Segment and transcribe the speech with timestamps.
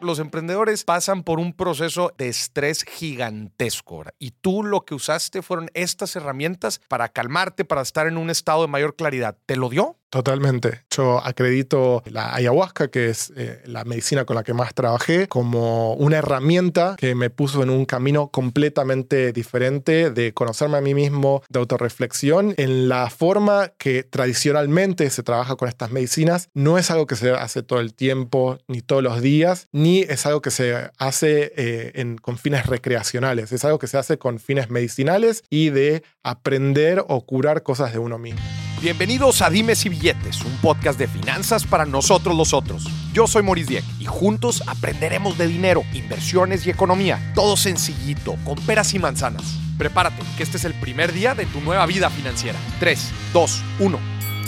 [0.00, 3.98] los emprendedores pasan por un proceso de estrés gigantesco.
[3.98, 4.14] ¿verdad?
[4.18, 8.62] Y tú lo que usaste fueron estas herramientas para calmarte, para estar en un estado
[8.62, 9.36] de mayor claridad.
[9.46, 9.99] ¿Te lo dio?
[10.10, 10.82] Totalmente.
[10.90, 15.94] Yo acredito la ayahuasca, que es eh, la medicina con la que más trabajé, como
[15.94, 21.44] una herramienta que me puso en un camino completamente diferente de conocerme a mí mismo,
[21.48, 26.48] de autorreflexión, en la forma que tradicionalmente se trabaja con estas medicinas.
[26.54, 30.26] No es algo que se hace todo el tiempo, ni todos los días, ni es
[30.26, 33.52] algo que se hace eh, en, con fines recreacionales.
[33.52, 38.00] Es algo que se hace con fines medicinales y de aprender o curar cosas de
[38.00, 38.40] uno mismo.
[38.82, 42.86] Bienvenidos a Dimes y Billetes, un podcast de finanzas para nosotros los otros.
[43.12, 47.20] Yo soy Maurice Dieck y juntos aprenderemos de dinero, inversiones y economía.
[47.34, 49.58] Todo sencillito, con peras y manzanas.
[49.76, 52.58] Prepárate, que este es el primer día de tu nueva vida financiera.
[52.78, 53.98] 3, 2, 1.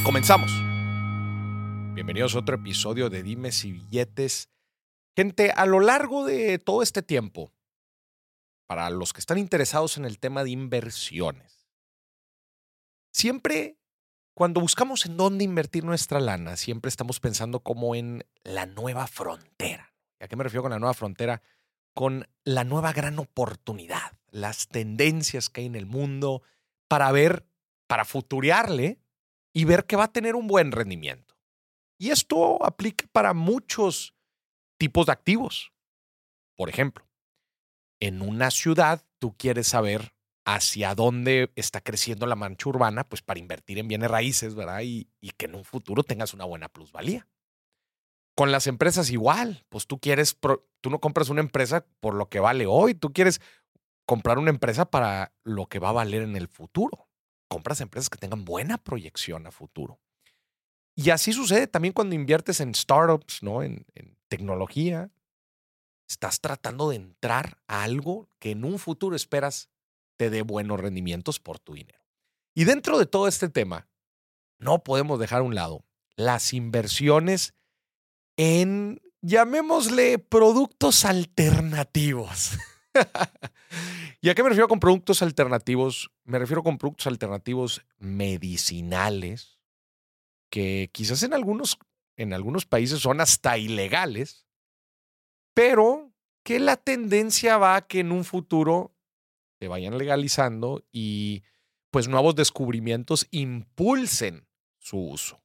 [0.02, 0.50] Comenzamos.
[1.92, 4.48] Bienvenidos a otro episodio de Dimes y Billetes.
[5.14, 7.52] Gente, a lo largo de todo este tiempo,
[8.66, 11.68] para los que están interesados en el tema de inversiones,
[13.12, 13.76] siempre
[14.34, 19.94] cuando buscamos en dónde invertir nuestra lana, siempre estamos pensando como en la nueva frontera.
[20.18, 21.42] ¿Y a qué me refiero con la nueva frontera?
[21.94, 26.42] Con la nueva gran oportunidad, las tendencias que hay en el mundo
[26.88, 27.46] para ver,
[27.86, 28.98] para futurearle
[29.52, 31.36] y ver que va a tener un buen rendimiento.
[31.98, 34.14] Y esto aplica para muchos
[34.78, 35.72] tipos de activos.
[36.56, 37.06] Por ejemplo,
[38.00, 40.14] en una ciudad tú quieres saber
[40.44, 44.80] hacia dónde está creciendo la mancha urbana, pues para invertir en bienes raíces, ¿verdad?
[44.82, 47.28] Y, y, que en un futuro tengas una buena plusvalía.
[48.34, 50.38] Con las empresas igual, pues tú quieres,
[50.80, 53.40] tú no compras una empresa por lo que vale hoy, tú quieres
[54.06, 57.08] comprar una empresa para lo que va a valer en el futuro.
[57.48, 60.00] Compras empresas que tengan buena proyección a futuro.
[60.94, 63.62] Y así sucede también cuando inviertes en startups, ¿no?
[63.62, 65.10] En, en tecnología.
[66.08, 69.71] Estás tratando de entrar a algo que en un futuro esperas
[70.22, 71.98] te dé buenos rendimientos por tu dinero.
[72.54, 73.88] Y dentro de todo este tema,
[74.60, 75.84] no podemos dejar a un lado
[76.14, 77.54] las inversiones
[78.36, 82.52] en, llamémosle, productos alternativos.
[84.20, 86.12] ¿Y a qué me refiero con productos alternativos?
[86.22, 89.58] Me refiero con productos alternativos medicinales,
[90.50, 91.80] que quizás en algunos,
[92.16, 94.46] en algunos países son hasta ilegales,
[95.52, 96.12] pero
[96.44, 98.94] que la tendencia va a que en un futuro
[99.62, 101.44] se vayan legalizando y
[101.92, 104.48] pues nuevos descubrimientos impulsen
[104.80, 105.40] su uso.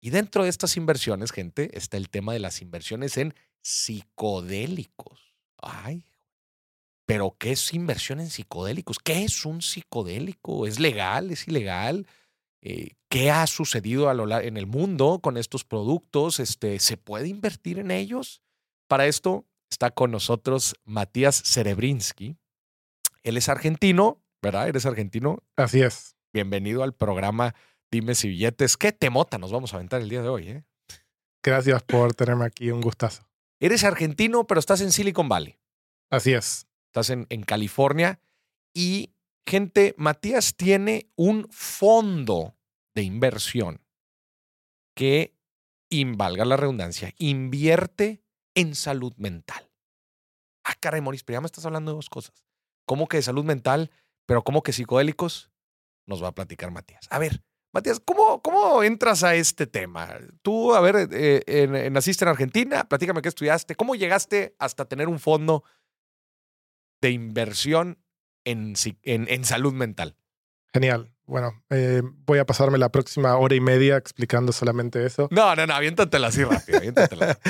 [0.00, 5.34] Y dentro de estas inversiones, gente, está el tema de las inversiones en psicodélicos.
[5.60, 6.04] Ay,
[7.06, 9.00] pero ¿qué es inversión en psicodélicos?
[9.00, 10.68] ¿Qué es un psicodélico?
[10.68, 11.32] ¿Es legal?
[11.32, 12.06] ¿Es ilegal?
[12.62, 16.38] Eh, ¿Qué ha sucedido a lo, en el mundo con estos productos?
[16.38, 18.42] Este, ¿Se puede invertir en ellos?
[18.86, 22.36] Para esto está con nosotros Matías Cerebrinsky.
[23.26, 24.68] Él es argentino, ¿verdad?
[24.68, 25.42] ¿Eres argentino?
[25.56, 26.16] Así es.
[26.32, 27.56] Bienvenido al programa
[27.90, 28.76] Dime si billetes.
[28.76, 30.48] ¿Qué temota nos vamos a aventar el día de hoy?
[30.48, 30.64] Eh?
[31.42, 33.28] Gracias por tenerme aquí, un gustazo.
[33.58, 35.58] Eres argentino, pero estás en Silicon Valley.
[36.08, 36.68] Así es.
[36.86, 38.20] Estás en, en California
[38.72, 39.12] y,
[39.44, 42.56] gente, Matías tiene un fondo
[42.94, 43.82] de inversión
[44.94, 45.34] que,
[46.16, 48.22] valga la redundancia, invierte
[48.54, 49.68] en salud mental.
[50.62, 52.45] Ah, caray, Moris, pero ya me estás hablando de dos cosas.
[52.86, 53.90] ¿Cómo que de salud mental,
[54.24, 55.50] pero cómo que psicodélicos?
[56.06, 57.06] Nos va a platicar Matías.
[57.10, 57.42] A ver,
[57.72, 60.16] Matías, ¿cómo, cómo entras a este tema?
[60.40, 63.74] Tú, a ver, eh, en, naciste en Argentina, platícame qué estudiaste.
[63.74, 65.62] ¿Cómo llegaste hasta tener un fondo
[67.02, 67.98] de inversión
[68.44, 70.16] en, en, en salud mental?
[70.72, 71.12] Genial.
[71.26, 75.26] Bueno, eh, voy a pasarme la próxima hora y media explicando solamente eso.
[75.32, 76.78] No, no, no, aviéntatela así rápido.
[76.78, 77.38] Aviéntatela.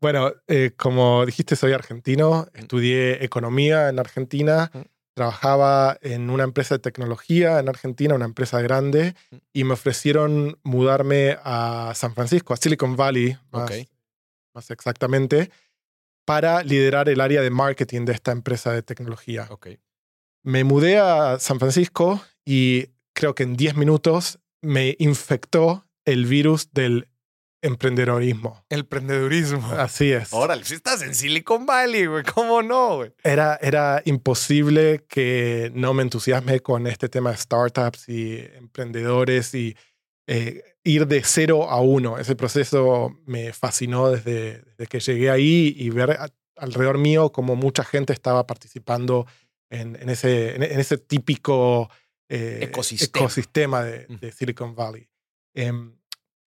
[0.00, 4.70] Bueno, eh, como dijiste, soy argentino, estudié economía en Argentina,
[5.14, 9.14] trabajaba en una empresa de tecnología en Argentina, una empresa grande,
[9.54, 13.70] y me ofrecieron mudarme a San Francisco, a Silicon Valley, más,
[14.54, 15.50] más exactamente,
[16.26, 19.46] para liderar el área de marketing de esta empresa de tecnología.
[19.50, 19.78] Okay.
[20.42, 26.70] Me mudé a San Francisco y creo que en 10 minutos me infectó el virus
[26.72, 27.08] del
[27.62, 28.64] emprendedorismo.
[28.68, 29.66] El emprendedurismo.
[29.72, 30.32] Así es.
[30.32, 33.12] Órale, si estás en Silicon Valley, güey, ¿cómo no, güey?
[33.22, 39.76] Era, era imposible que no me entusiasme con este tema de startups y emprendedores y
[40.26, 42.18] eh, ir de cero a uno.
[42.18, 46.18] Ese proceso me fascinó desde, desde que llegué ahí y ver
[46.56, 49.26] alrededor mío cómo mucha gente estaba participando
[49.70, 51.90] en, en, ese, en, ese típico
[52.28, 55.08] eh, ecosistema, ecosistema de, de, Silicon Valley.
[55.54, 55.72] Eh,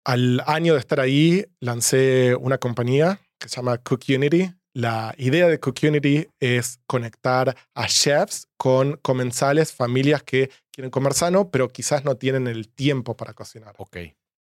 [0.05, 4.53] al año de estar ahí, lancé una compañía que se llama Cook Unity.
[4.73, 11.49] la idea de Cookunity es conectar a chefs con comensales, familias que quieren comer sano,
[11.49, 13.73] pero quizás no tienen el tiempo para cocinar.
[13.77, 13.97] Ok.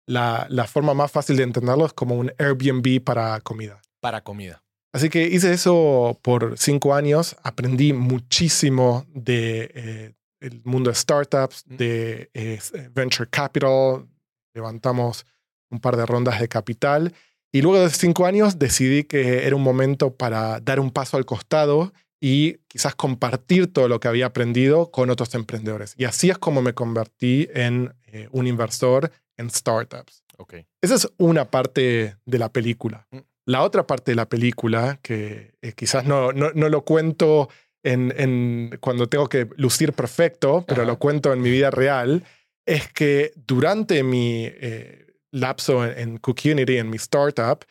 [0.07, 3.81] La, la forma más fácil de entenderlo es como un Airbnb para comida.
[4.01, 4.63] Para comida.
[4.93, 11.65] Así que hice eso por cinco años, aprendí muchísimo de eh, el mundo de startups,
[11.67, 12.61] de eh,
[12.93, 14.07] venture capital,
[14.55, 15.25] levantamos
[15.71, 17.15] un par de rondas de capital
[17.53, 21.25] y luego de cinco años decidí que era un momento para dar un paso al
[21.25, 25.95] costado y quizás compartir todo lo que había aprendido con otros emprendedores.
[25.97, 30.25] Y así es como me convertí en eh, un inversor en startups.
[30.37, 30.55] Ok.
[30.83, 33.07] Esa es una parte de la película.
[33.11, 33.19] Mm.
[33.47, 37.49] La otra parte de la película, que eh, quizás no, no, no lo cuento
[37.83, 40.91] en, en cuando tengo que lucir perfecto, pero Ajá.
[40.91, 42.25] lo cuento en mi vida real,
[42.67, 47.65] es que durante mi eh, lapso en, en Cookunity, en mi startup,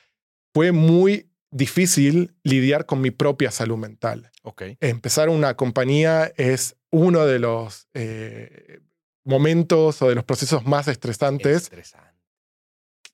[0.54, 4.32] fue muy difícil lidiar con mi propia salud mental.
[4.44, 4.64] Ok.
[4.80, 8.80] Empezar una compañía es uno de los eh,
[9.24, 12.14] momentos o de los procesos más estresantes Estresante.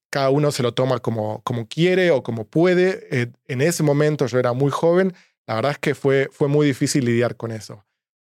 [0.10, 3.07] cada uno se lo toma como, como quiere o como puede.
[3.12, 5.13] Eh, en ese momento yo era muy joven,
[5.48, 7.84] la verdad es que fue, fue muy difícil lidiar con eso.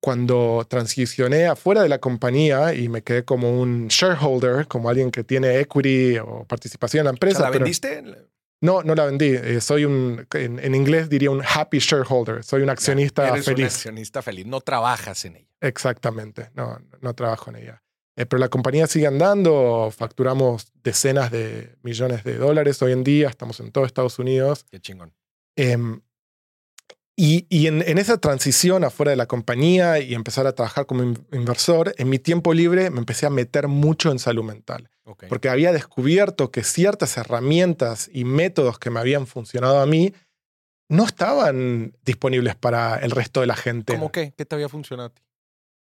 [0.01, 5.24] Cuando transicioné afuera de la compañía y me quedé como un shareholder, como alguien que
[5.24, 7.38] tiene equity o participación en la O empresa.
[7.40, 8.04] sea, ¿La pero- vendiste?
[8.62, 9.28] no, no la vendí.
[9.36, 12.44] Eh, soy un, en, en inglés diría un happy shareholder.
[12.46, 13.66] Soy un accionista Eres un feliz.
[13.68, 14.46] accionista feliz.
[14.46, 15.48] No trabajas en ella.
[15.62, 17.84] Exactamente, no, no trabajo en ella.
[18.16, 23.30] Eh, pero la compañía sigue andando, facturamos decenas de millones de dólares hoy en día,
[23.30, 24.66] estamos en todo Estados Unidos.
[24.72, 25.13] Qué chingón.
[25.57, 26.01] Em,
[27.21, 31.04] y y en, en esa transición afuera de la compañía y empezar a trabajar como
[31.04, 34.89] in- inversor, en mi tiempo libre me empecé a meter mucho en salud mental,
[35.27, 40.13] porque había descubierto que ciertas herramientas y métodos que me habían funcionado a mí
[40.88, 43.94] no estaban disponibles para el resto de la gente.
[43.94, 44.33] ¿Cómo qué?
[44.38, 45.22] ¿Qué te había funcionado a ti?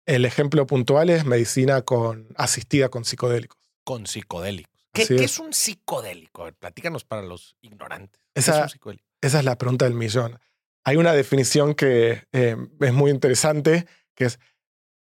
[0.06, 3.58] El ejemplo puntual es medicina con, asistida con psicodélicos.
[3.84, 4.74] Con psicodélicos.
[4.94, 5.40] ¿Qué, es.
[5.40, 6.42] un psicodélico?
[6.42, 8.20] A ver, platícanos para los ignorantes.
[8.34, 9.06] ¿Qué es Esa- un psicodélico?
[9.22, 10.40] Esa es la pregunta del millón.
[10.88, 13.86] Hay una definición que eh, es muy interesante,
[14.16, 14.40] que es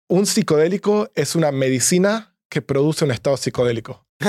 [0.08, 4.04] un psicodélico es una medicina que produce un estado psicodélico.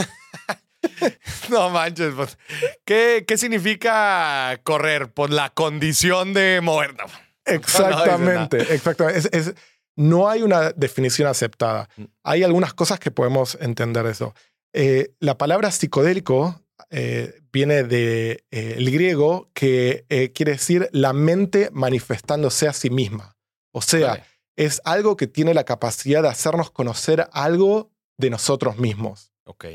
[1.50, 2.14] No manches.
[2.16, 2.38] pues,
[2.86, 5.12] ¿Qué, ¿Qué significa correr?
[5.12, 6.96] Por la condición de mover.
[7.48, 7.54] No.
[7.56, 9.18] Exactamente, exactamente.
[9.20, 9.56] Es- es-
[9.98, 11.90] no hay una definición aceptada.
[11.98, 12.04] Mm.
[12.24, 14.36] Hay algunas cosas que podemos entender de eso.
[14.74, 22.68] Eh, la palabra psicodélico eh, viene del griego que eh, quiere decir la mente manifestándose
[22.68, 23.38] a sí misma.
[23.74, 24.24] O sea, Vale.
[24.56, 29.34] es algo que tiene la capacidad de hacernos conocer algo de nosotros mismos.
[29.46, 29.66] Ok.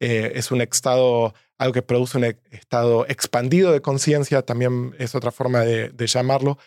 [0.00, 5.14] Eh, es un estado, algo que produce un e- estado expandido de conciencia, también es
[5.14, 6.58] otra forma de, de llamarlo.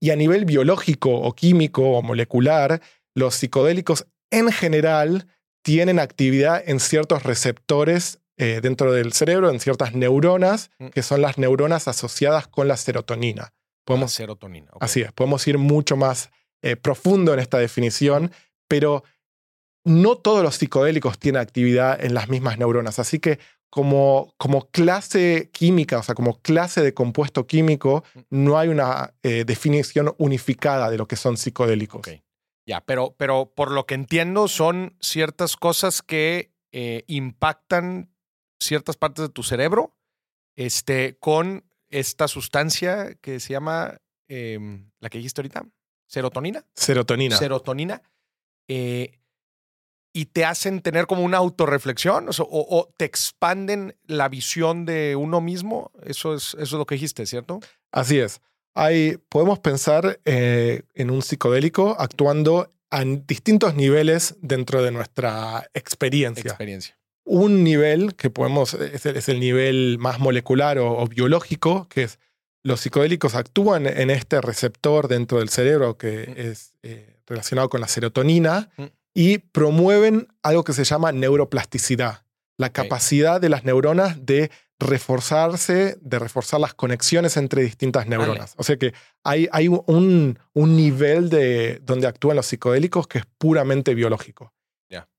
[0.00, 2.82] Y a nivel biológico o químico o molecular,
[3.14, 5.28] los psicodélicos en general
[5.62, 10.88] tienen actividad en ciertos receptores eh, dentro del cerebro, en ciertas neuronas, Mm.
[10.88, 13.42] que son las neuronas asociadas con la serotonina.
[13.42, 13.52] La
[13.84, 14.70] Podemos serotonina.
[14.72, 14.82] ok.
[14.82, 16.30] Así es, podemos ir mucho más
[16.62, 18.32] eh, profundo en esta definición,
[18.68, 19.04] pero
[19.84, 22.98] no todos los psicodélicos tienen actividad en las mismas neuronas.
[22.98, 23.38] Así que
[23.68, 29.44] como, como clase química, o sea, como clase de compuesto químico, no hay una eh,
[29.44, 32.00] definición unificada de lo que son psicodélicos.
[32.66, 38.10] Ya, pero, pero por lo que entiendo, son ciertas cosas que eh, impactan
[38.64, 39.94] ciertas partes de tu cerebro
[40.56, 45.66] este, con esta sustancia que se llama, em, la que dijiste ahorita,
[46.06, 46.64] serotonina.
[46.74, 47.36] Serotonina.
[47.36, 48.02] Serotonina.
[48.68, 49.18] eh,
[50.16, 54.84] y te hacen tener como una autorreflexión o, sea, o- o te expanden la visión
[54.86, 55.90] de uno mismo.
[56.04, 57.58] Eso es, eso es lo que dijiste, ¿cierto?
[57.90, 58.40] Así es.
[58.74, 66.48] Hay, podemos pensar eh, en un psicodélico actuando a distintos niveles dentro de nuestra experiencia.
[66.48, 66.96] Experiencia.
[67.24, 72.04] Un nivel que podemos, es el, es el nivel más molecular o, o biológico, que
[72.04, 72.18] es
[72.62, 76.40] los psicodélicos actúan en este receptor dentro del cerebro que Mm.
[76.50, 78.84] es eh, relacionado con la serotonina Mm.
[79.14, 82.24] y promueven algo que se llama neuroplasticidad,
[82.58, 88.54] la capacidad de las neuronas de reforzarse, de reforzar las conexiones entre distintas neuronas.
[88.56, 93.24] O sea que hay, hay un, un nivel de donde actúan los psicodélicos que es
[93.38, 94.52] puramente biológico.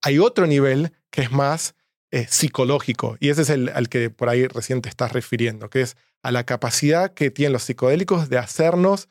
[0.01, 1.75] Hay otro nivel que es más
[2.15, 5.81] eh, psicológico y ese es el al que por ahí recién te estás refiriendo, que
[5.81, 9.09] es a la capacidad que tienen los psicodélicos de hacernos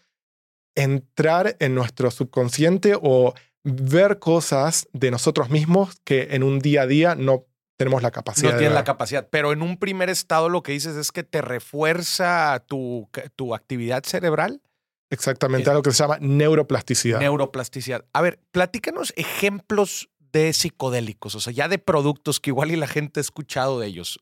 [0.74, 6.86] entrar en nuestro subconsciente o ver cosas de nosotros mismos que en un día a
[6.86, 7.44] día no
[7.76, 8.52] tenemos la capacidad.
[8.52, 11.42] No tienen la capacidad, pero en un primer estado lo que dices es que te
[11.42, 14.62] refuerza tu, tu actividad cerebral.
[15.10, 17.20] Exactamente, algo que se llama neuroplasticidad.
[17.20, 18.06] Neuroplasticidad.
[18.14, 20.08] A ver, platícanos ejemplos
[20.38, 23.86] de psicodélicos, o sea, ya de productos que igual y la gente ha escuchado de
[23.86, 24.20] ellos.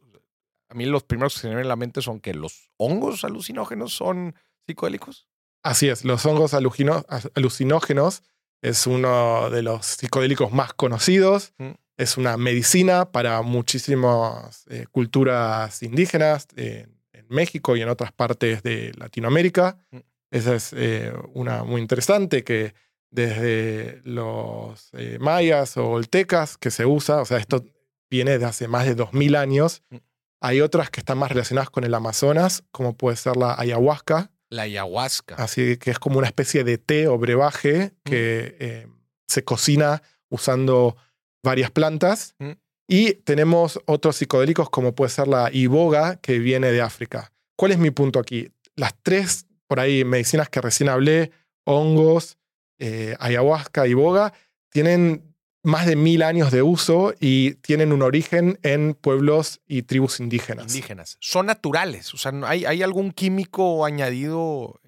[0.68, 3.24] A mí los primeros que se me vienen en la mente son que los hongos
[3.24, 4.34] alucinógenos son
[4.66, 5.26] psicodélicos.
[5.62, 8.22] Así es, los hongos alucinógenos
[8.62, 11.54] es uno de los psicodélicos más conocidos.
[11.58, 11.70] Mm.
[11.96, 16.94] Es una medicina para muchísimas eh, culturas indígenas en
[17.28, 19.78] México y en otras partes de Latinoamérica.
[19.90, 19.98] Mm.
[20.30, 22.74] Esa es eh, una muy interesante que
[23.12, 27.64] desde los eh, mayas o oltecas que se usa, o sea, esto
[28.10, 29.82] viene de hace más de 2000 años.
[29.90, 29.96] Mm.
[30.40, 34.32] Hay otras que están más relacionadas con el Amazonas, como puede ser la ayahuasca.
[34.48, 35.36] La ayahuasca.
[35.36, 38.64] Así que es como una especie de té o brebaje que mm.
[38.64, 38.86] eh,
[39.28, 40.96] se cocina usando
[41.44, 42.34] varias plantas.
[42.38, 42.52] Mm.
[42.88, 47.32] Y tenemos otros psicodélicos como puede ser la iboga que viene de África.
[47.56, 48.50] ¿Cuál es mi punto aquí?
[48.74, 51.30] Las tres, por ahí, medicinas que recién hablé,
[51.64, 52.38] hongos,
[52.84, 54.32] eh, ayahuasca y boga,
[54.70, 60.18] tienen más de mil años de uso y tienen un origen en pueblos y tribus
[60.18, 60.74] indígenas.
[60.74, 61.16] Indígenas.
[61.20, 62.12] Son naturales.
[62.12, 64.80] O sea, ¿hay, ¿hay algún químico añadido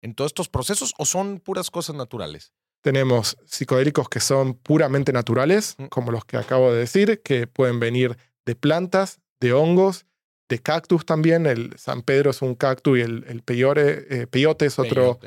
[0.00, 2.52] en todos estos procesos o son puras cosas naturales?
[2.82, 5.86] Tenemos psicodélicos que son puramente naturales, mm.
[5.86, 10.06] como los que acabo de decir, que pueden venir de plantas, de hongos,
[10.48, 11.46] de cactus también.
[11.46, 15.18] El San Pedro es un cactus y el, el eh, peyote es otro,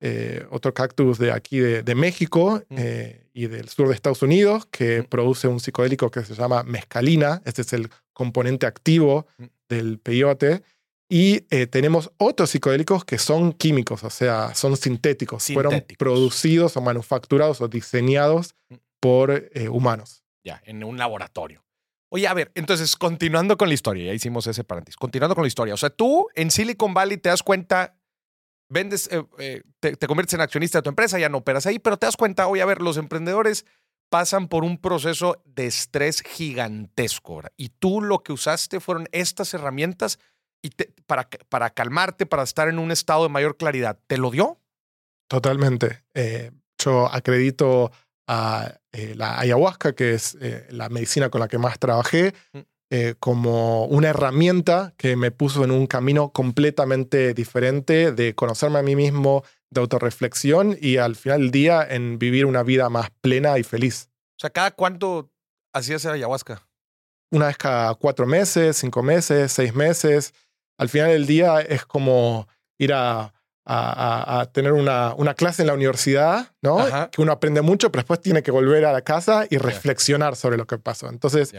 [0.00, 5.02] eh, otro cactus de aquí de, México eh, y del sur de Estados Unidos que
[5.02, 7.42] produce un psicodélico que se llama mescalina.
[7.44, 9.26] Este es el componente activo
[9.68, 10.62] del peyote.
[11.08, 15.46] Y eh, tenemos otros psicodélicos que son químicos, o sea, son sintéticos.
[15.52, 18.54] Fueron producidos o manufacturados o diseñados
[19.00, 20.22] por humanos.
[20.44, 21.64] Ya, en un laboratorio.
[22.10, 25.48] Oye, a ver, entonces, continuando con la historia, ya hicimos ese paréntesis, continuando con la
[25.48, 25.74] historia.
[25.74, 27.97] O sea, tú en Silicon Valley te das cuenta
[28.68, 31.96] vendes, eh, eh, te, conviertes en accionista de tu empresa, ya no operas ahí, pero
[31.96, 33.64] te das cuenta, oye, a ver, los emprendedores
[34.10, 37.42] pasan por un proceso de estrés gigantesco.
[37.56, 40.18] Y tú lo que usaste fueron estas herramientas
[40.62, 40.70] y
[41.06, 43.98] para, para calmarte, para estar en un estado de mayor claridad.
[44.06, 44.58] ¿Te lo dio?
[45.28, 46.04] Totalmente.
[46.14, 47.92] Eh, yo acredito
[48.26, 50.36] a la ayahuasca, que es
[50.70, 52.58] la medicina con la que más trabajé, mm.
[52.90, 58.82] Eh, como una herramienta que me puso en un camino completamente diferente de conocerme a
[58.82, 63.58] mí mismo, de autorreflexión y al final del día en vivir una vida más plena
[63.58, 64.08] y feliz.
[64.38, 65.30] O sea, ¿cada cuánto
[65.74, 66.66] hacías ayahuasca?
[67.30, 70.32] Una vez cada cuatro meses, cinco meses, seis meses.
[70.78, 73.34] Al final del día es como ir a,
[73.66, 76.78] a, tener una, una, clase en la universidad, ¿no?
[77.10, 80.56] Que uno aprende mucho, pero después tiene que volver a la casa y reflexionar sobre
[80.56, 81.10] lo que pasó.
[81.10, 81.52] Entonces,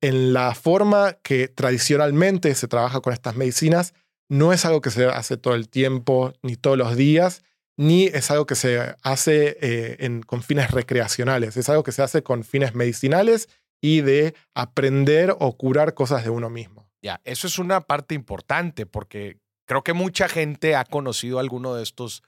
[0.00, 3.94] en la forma que tradicionalmente se trabaja con estas medicinas,
[4.28, 7.42] no es algo que se hace todo el tiempo, ni todos los días,
[7.76, 12.22] ni es algo que se hace eh, con fines recreacionales, es algo que se hace
[12.22, 13.48] con fines medicinales
[13.80, 16.88] y de aprender o curar cosas de uno mismo.
[17.02, 21.84] Ya, eso es una parte importante porque creo que mucha gente ha conocido alguno de
[21.84, 22.24] estos,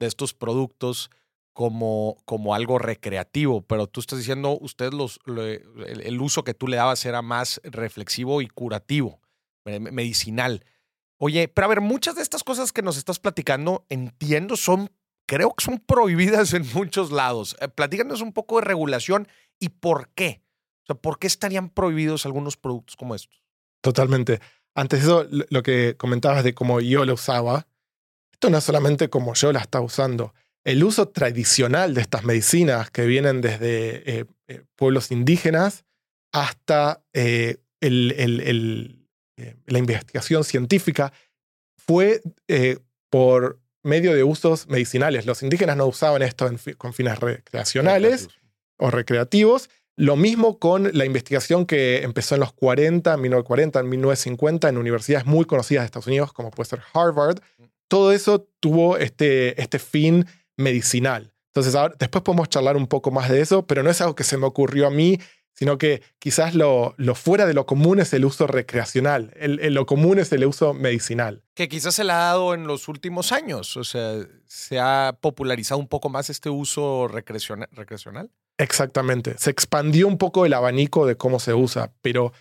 [0.00, 1.10] de estos productos
[1.54, 5.20] como, como algo recreativo, pero tú estás diciendo, usted los,
[5.86, 9.20] el, uso que tú le dabas era más reflexivo y curativo,
[9.64, 10.64] medicinal.
[11.16, 14.90] Oye, pero a ver, muchas de estas cosas que nos estás platicando, entiendo, son,
[15.26, 17.56] creo que son prohibidas en muchos lados.
[17.60, 19.28] Eh, platícanos un poco de regulación
[19.60, 20.42] y por qué.
[20.82, 23.42] O sea, ¿por qué estarían prohibidos algunos productos como estos?
[23.80, 24.40] Totalmente.
[24.74, 27.68] Antes de eso, lo que comentabas de cómo yo lo usaba,
[28.32, 32.90] esto no es solamente como yo la estaba usando el uso tradicional de estas medicinas
[32.90, 35.84] que vienen desde eh, eh, pueblos indígenas
[36.32, 41.12] hasta eh, la investigación científica
[41.76, 42.22] fue
[43.10, 45.26] por medio de usos medicinales.
[45.26, 48.28] Los indígenas no usaban esto con fines recreacionales
[48.78, 49.68] o recreativos.
[49.96, 55.26] Lo mismo con la investigación que empezó en los 40, 1940, en 1950 en universidades
[55.26, 57.40] muy conocidas de Estados Unidos, como puede ser Harvard.
[57.58, 57.64] Mm.
[57.86, 60.26] Todo eso tuvo este, este fin
[60.56, 61.32] medicinal.
[61.48, 64.24] Entonces, ahora, después podemos charlar un poco más de eso, pero no es algo que
[64.24, 65.18] se me ocurrió a mí,
[65.54, 69.86] sino que quizás lo, lo fuera de lo común es el uso recreacional, el, lo
[69.86, 71.44] común es el uso medicinal.
[71.54, 75.80] Que quizás se le ha dado en los últimos años, o sea, se ha popularizado
[75.80, 78.30] un poco más este uso recreacional.
[78.58, 82.32] Exactamente, se expandió un poco el abanico de cómo se usa, pero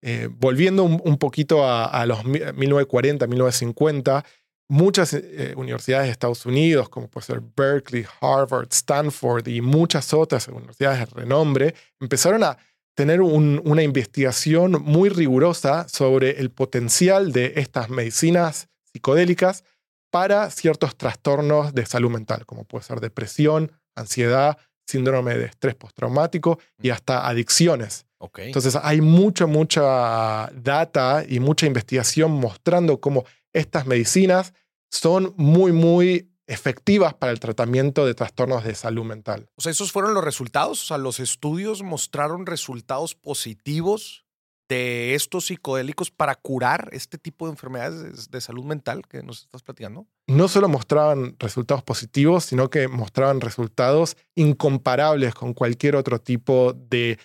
[0.00, 4.24] eh, volviendo un, poquito a, a los 1940, 1950,
[4.72, 10.48] muchas eh, universidades de Estados Unidos, como puede ser Berkeley, Harvard, Stanford y muchas otras
[10.48, 12.56] universidades de renombre, empezaron a
[12.94, 19.64] tener una investigación muy rigurosa sobre el potencial de estas medicinas psicodélicas
[20.10, 26.58] para ciertos trastornos de salud mental, como puede ser depresión, ansiedad, síndrome de estrés postraumático
[26.80, 28.06] y hasta adicciones.
[28.36, 34.54] Entonces hay mucha, mucha data y mucha investigación mostrando cómo estas medicinas
[34.92, 39.48] son muy, muy efectivas para el tratamiento de trastornos de salud mental.
[39.56, 40.82] O sea, esos fueron los resultados.
[40.82, 44.26] O sea, los estudios mostraron resultados positivos
[44.68, 49.62] de estos psicodélicos para curar este tipo de enfermedades de salud mental que nos estás
[49.62, 50.06] platicando?
[50.26, 57.18] No solo mostraban resultados positivos, sino que mostraban resultados incomparables con cualquier otro tipo de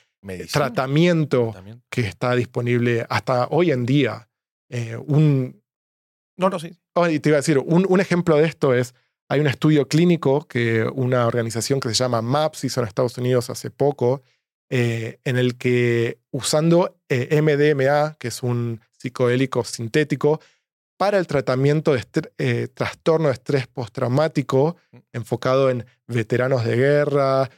[0.51, 1.53] tratamiento,
[1.89, 4.27] que está disponible hasta hoy en día.
[4.69, 5.61] Eh, un,
[6.37, 6.77] no, no, sí.
[6.99, 8.95] Oh, te iba a decir, un, ejemplo de esto es
[9.29, 13.51] hay un estudio clínico que una organización que se llama MAPS hizo en Estados Unidos
[13.51, 14.23] hace poco,
[14.71, 20.41] eh, en el que usando eh, MDMA, que es un psicodélico sintético,
[20.97, 22.03] para el tratamiento de
[22.39, 24.77] eh, trastorno de estrés postraumático,
[25.13, 27.51] enfocado en veteranos de guerra,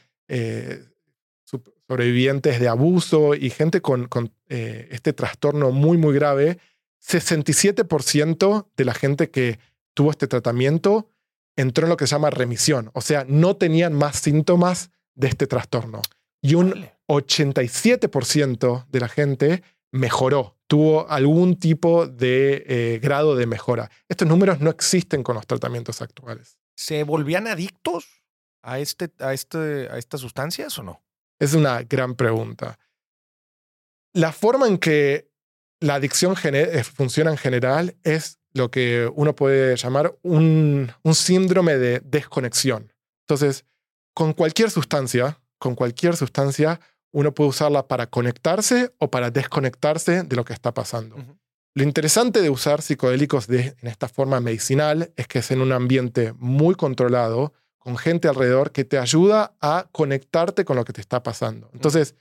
[1.44, 4.06] sobrevivientes de abuso y gente con
[4.48, 6.58] este trastorno muy, muy grave,
[7.02, 9.58] 67% de la gente que
[9.94, 11.10] tuvo este tratamiento
[11.56, 15.46] entró en lo que se llama remisión, o sea, no tenían más síntomas de este
[15.46, 16.02] trastorno.
[16.42, 23.90] Y un 87% de la gente mejoró, tuvo algún tipo de eh, grado de mejora.
[24.08, 26.58] Estos números no existen con los tratamientos actuales.
[26.76, 28.22] ¿Se volvían adictos
[28.62, 31.02] a, este, a, este, a estas sustancias o no?
[31.38, 32.78] Es una gran pregunta.
[34.12, 35.29] La forma en que
[35.80, 41.76] la adicción eh, funciona en general es lo que uno puede llamar un, un síndrome
[41.76, 42.92] de desconexión.
[43.22, 43.64] Entonces,
[44.12, 46.80] con cualquier sustancia, con cualquier sustancia,
[47.12, 51.16] uno puede usarla para conectarse o para desconectarse de lo que está pasando.
[51.74, 55.72] Lo interesante de usar psicodélicos de, en esta forma medicinal es que es en un
[55.72, 61.00] ambiente muy controlado, con gente alrededor que te ayuda a conectarte con lo que te
[61.00, 61.70] está pasando.
[61.72, 62.14] Entonces,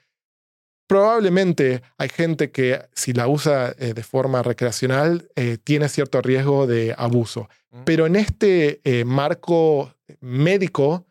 [0.90, 6.66] Probablemente hay gente que si la usa eh, de forma recreacional eh, tiene cierto riesgo
[6.66, 7.84] de abuso, mm.
[7.84, 11.06] pero en este eh, marco médico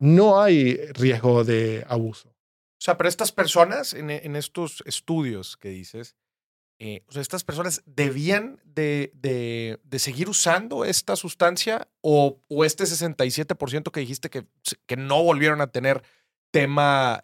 [0.00, 2.30] no hay riesgo de abuso.
[2.30, 6.16] O sea, pero estas personas en, estos estudios que dices,
[6.80, 13.92] o sea, estas personas debían de, de, seguir usando esta sustancia o, o este 67%
[13.92, 14.46] que dijiste que,
[14.86, 16.02] que no volvieron a tener
[16.50, 17.20] tema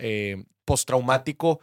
[0.65, 1.61] postraumático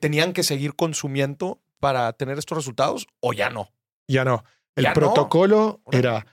[0.00, 3.70] tenían que seguir consumiendo para tener estos resultados o ya no?
[4.08, 4.44] Ya no.
[4.76, 6.26] El protocolo era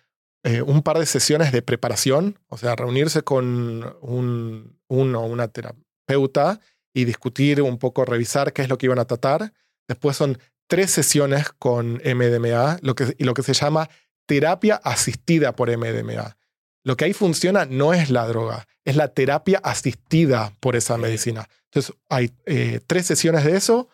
[0.44, 6.60] eh, un par de sesiones de preparación, o sea, reunirse con un, uno una terapeuta
[6.94, 9.54] y discutir un poco, revisar qué es lo que iban a tratar.
[9.88, 13.90] Después son tres sesiones con MDMA, lo que, y lo que se llama
[14.26, 16.38] terapia asistida por MDMA.
[16.84, 21.48] Lo que ahí funciona no es la droga, es la terapia asistida por esa medicina.
[21.66, 23.88] Entonces, hay eh, tres sesiones de eso,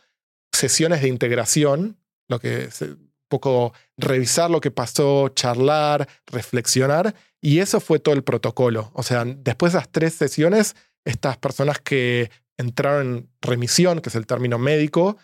[0.52, 1.98] sesiones de integración,
[2.28, 8.16] lo que es un poco revisar lo que pasó, charlar, reflexionar, y eso fue todo
[8.16, 8.92] el protocolo.
[8.94, 14.16] O sea, después de esas tres sesiones, estas personas que entraron en remisión, que es
[14.16, 15.18] el término médico,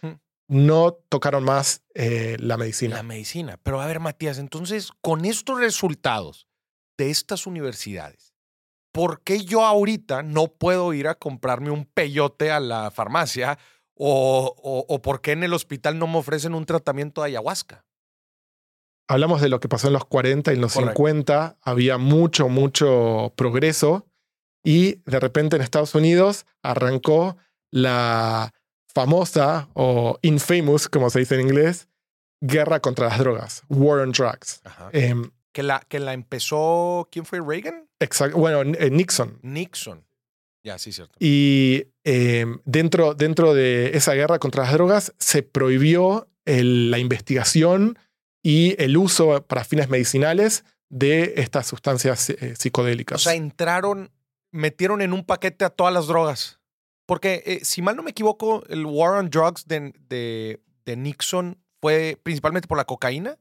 [0.47, 2.97] no tocaron más eh, la medicina.
[2.97, 3.57] La medicina.
[3.63, 6.47] Pero a ver, Matías, entonces, con estos resultados,
[6.97, 8.33] de estas universidades,
[8.91, 13.57] ¿por qué yo ahorita no puedo ir a comprarme un peyote a la farmacia
[13.95, 14.53] o,
[14.87, 17.85] o, por qué en el hospital no me ofrecen un tratamiento de ayahuasca?
[19.07, 23.33] Hablamos de lo que pasó en los 40 y en los 50, había mucho, mucho
[23.35, 24.07] progreso
[24.63, 27.37] y de repente en Estados Unidos arrancó
[27.69, 28.53] la
[28.87, 31.89] famosa o infamous, como se dice en inglés,
[32.41, 34.61] guerra contra las drogas, war on drugs.
[34.91, 37.39] Em, que la, que la empezó, ¿quién fue?
[37.39, 37.87] ¿Reagan?
[37.99, 39.39] Exacto, bueno, eh, Nixon.
[39.41, 40.05] Nixon.
[40.63, 41.15] Ya, sí, cierto.
[41.19, 47.97] Y em, dentro, dentro de esa guerra contra las drogas se prohibió la investigación
[48.41, 53.21] y el uso para fines medicinales de estas sustancias eh, psicodélicas.
[53.21, 54.11] O sea, entraron,
[54.51, 56.59] metieron en un paquete a todas las drogas.
[57.05, 61.57] Porque, eh, si mal no me equivoco, el War on Drugs de, de, de Nixon
[61.81, 63.37] fue principalmente por la cocaína.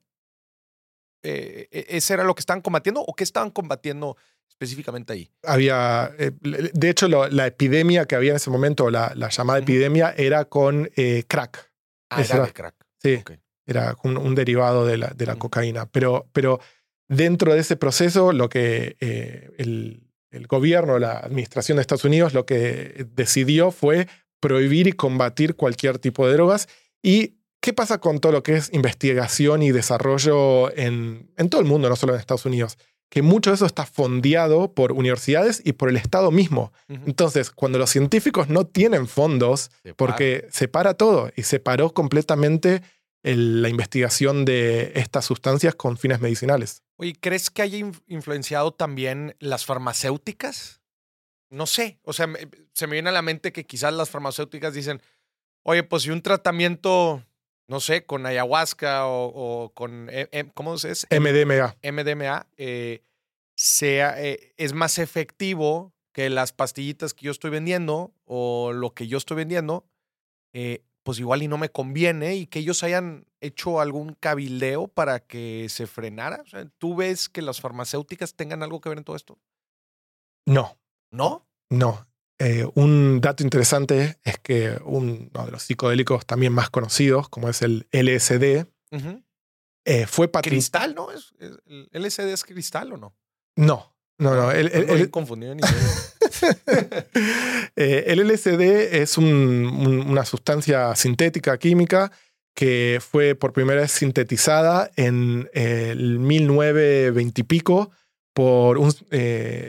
[1.22, 4.16] Eh, e, ¿ese era lo que estaban combatiendo o qué estaban combatiendo
[4.48, 5.30] específicamente ahí?
[5.44, 10.44] Había, eh, de hecho, la epidemia que había en ese momento, la, llamada epidemia, era
[10.46, 11.70] con eh, crack.
[12.10, 12.74] Ah, era, crack.
[12.98, 13.22] Sí,
[13.66, 15.86] era un, derivado de la, de la cocaína.
[15.86, 16.60] Pero, pero
[17.08, 22.44] dentro de ese proceso, lo que el, el gobierno, la administración de Estados Unidos, lo
[22.44, 24.08] que decidió fue
[24.40, 26.68] prohibir y combatir cualquier tipo de drogas.
[27.02, 31.66] ¿Y qué pasa con todo lo que es investigación y desarrollo en, en todo el
[31.66, 32.76] mundo, no solo en Estados Unidos?
[33.12, 36.72] que mucho de eso está fondeado por universidades y por el Estado mismo.
[36.88, 42.80] Entonces, cuando los científicos no tienen fondos, porque se para todo y se paró completamente
[43.22, 46.84] la investigación de estas sustancias con fines medicinales.
[46.96, 50.80] Oye, ¿crees que haya influenciado también las farmacéuticas?
[51.50, 52.32] No sé, o sea,
[52.72, 55.02] se me viene a la mente que quizás las farmacéuticas dicen,
[55.64, 57.22] oye, pues si un tratamiento,
[57.72, 61.06] no sé, con ayahuasca o, con, eh, eh, ¿cómo se es?
[61.10, 61.74] MDMA.
[61.82, 63.02] MDMA, eh,
[63.56, 69.16] sea, es más efectivo que las pastillitas que yo estoy vendiendo o lo que yo
[69.16, 69.86] estoy vendiendo,
[71.02, 75.66] pues igual y no me conviene y que ellos hayan hecho algún cabildeo para que
[75.70, 76.44] se frenara.
[76.76, 79.38] ¿Tú ves que las farmacéuticas tengan algo que ver en todo esto?
[80.44, 80.76] No.
[81.10, 81.46] ¿No?
[81.70, 82.06] No.
[82.44, 87.62] Eh, un dato interesante es que uno de los psicodélicos también más conocidos, como es
[87.62, 88.66] el LSD,
[89.84, 90.56] eh, fue patentado.
[90.56, 91.06] ¿Cristal, no?
[91.92, 93.14] ¿El LSD es cristal o no?
[93.54, 94.50] No, no, no.
[94.50, 95.62] El, el, confundido ni
[97.76, 102.10] eh, el LSD es una sustancia sintética química
[102.56, 107.92] que fue por primera vez sintetizada en el 1920 y pico
[108.34, 108.92] por un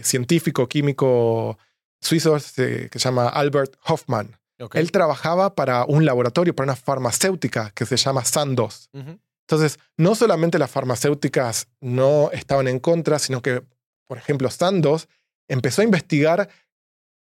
[0.01, 1.59] científico químico
[2.03, 4.37] suizo que se llama Albert Hoffman.
[4.73, 8.89] Él trabajaba para un laboratorio, para una farmacéutica que se llama Sandoz.
[8.93, 13.63] Entonces, no solamente las farmacéuticas no estaban en contra, sino que,
[14.05, 15.07] por ejemplo, Sandoz
[15.49, 16.49] empezó a investigar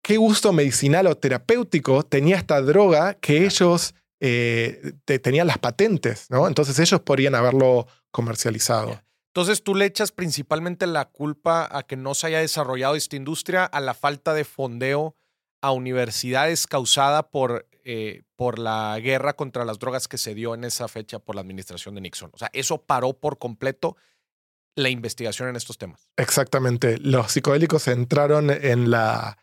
[0.02, 6.48] qué uso medicinal o terapéutico tenía esta droga que ellos eh, tenían las patentes, ¿no?
[6.48, 9.02] Entonces ellos podrían haberlo comercializado.
[9.28, 13.66] Entonces tú le echas principalmente la culpa a que no se haya desarrollado esta industria,
[13.66, 15.16] a la falta de fondeo
[15.62, 20.64] a universidades causada por, eh, por la guerra contra las drogas que se dio en
[20.64, 22.32] esa fecha por la administración de Nixon.
[22.34, 23.98] O sea, eso paró por completo
[24.76, 26.10] la investigación en estos temas.
[26.18, 26.98] Exactamente.
[27.00, 29.38] Los psicodélicos entraron en la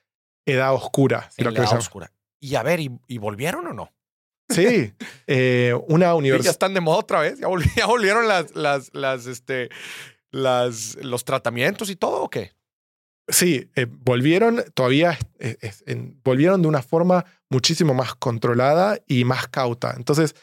[0.47, 1.31] edad oscura.
[1.37, 2.12] en la edad oscura.
[2.38, 3.93] Y a ver, ¿y volvieron o no?
[4.48, 4.92] Sí,
[5.26, 6.44] eh, una universidad.
[6.46, 7.38] ya están de moda otra vez,
[7.76, 9.70] ya, volvieron las, las, las, este,
[10.30, 12.52] las, los tratamientos y todo, ¿o qué?
[13.26, 15.18] Sí, eh, volvieron todavía,
[16.22, 19.94] volvieron de una forma muchísimo más controlada y más cauta.
[19.96, 20.35] Entonces,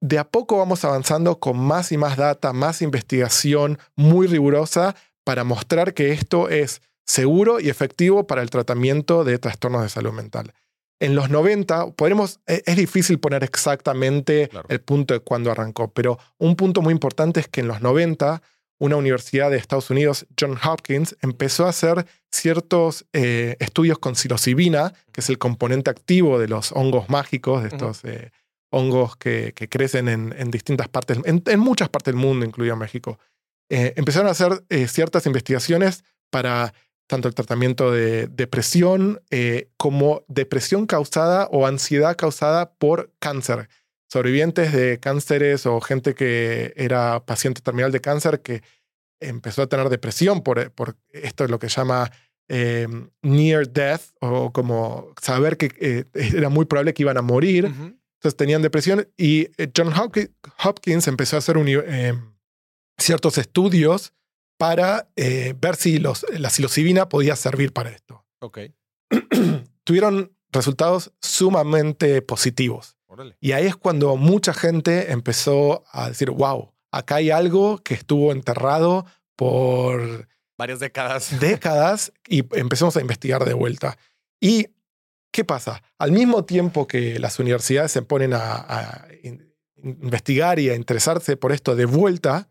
[0.00, 5.42] de a poco vamos avanzando con más y más data, más investigación muy rigurosa para
[5.42, 10.52] mostrar que esto es seguro y efectivo para el tratamiento de trastornos de salud mental
[11.00, 16.18] en los 90, podremos, e, es difícil poner exactamente el punto de cuándo arrancó, pero
[16.38, 18.42] un punto muy importante es que en los 90,
[18.78, 24.92] una universidad de Estados Unidos, John Hopkins, empezó a hacer ciertos eh, estudios con psilocibina,
[25.12, 28.30] que es el componente activo de los hongos mágicos, de estos eh,
[28.70, 33.18] hongos que, crecen en, distintas partes, en, muchas partes del mundo, incluido México.
[33.70, 36.72] Eh, empezaron a hacer ciertas investigaciones para
[37.08, 43.68] tanto el tratamiento de depresión eh, como depresión causada o ansiedad causada por cáncer.
[44.08, 48.62] Sobrevivientes de cánceres o gente que era paciente terminal de cáncer que
[49.20, 52.10] empezó a tener depresión por, por esto es lo que se llama
[52.46, 56.04] em, near death o como saber que eh,
[56.36, 57.66] era muy probable que iban a morir.
[57.66, 59.92] Entonces tenían depresión y eh, John
[60.62, 62.34] Hopkins empezó a hacer em,
[62.98, 64.12] ciertos estudios
[64.58, 68.26] para eh, ver si los, la psilocibina podía servir para esto.
[68.40, 68.58] Ok.
[69.84, 72.96] Tuvieron resultados sumamente positivos.
[73.40, 78.30] Y ahí es cuando mucha gente empezó a decir, wow, acá hay algo que estuvo
[78.32, 81.40] enterrado por varias décadas.
[81.40, 83.96] Décadas y empezamos a investigar de vuelta.
[84.40, 84.68] ¿Y
[85.32, 85.82] qué pasa?
[85.98, 89.08] Al mismo tiempo que las universidades se ponen a
[89.82, 92.48] investigar y a interesarse por esto de vuelta,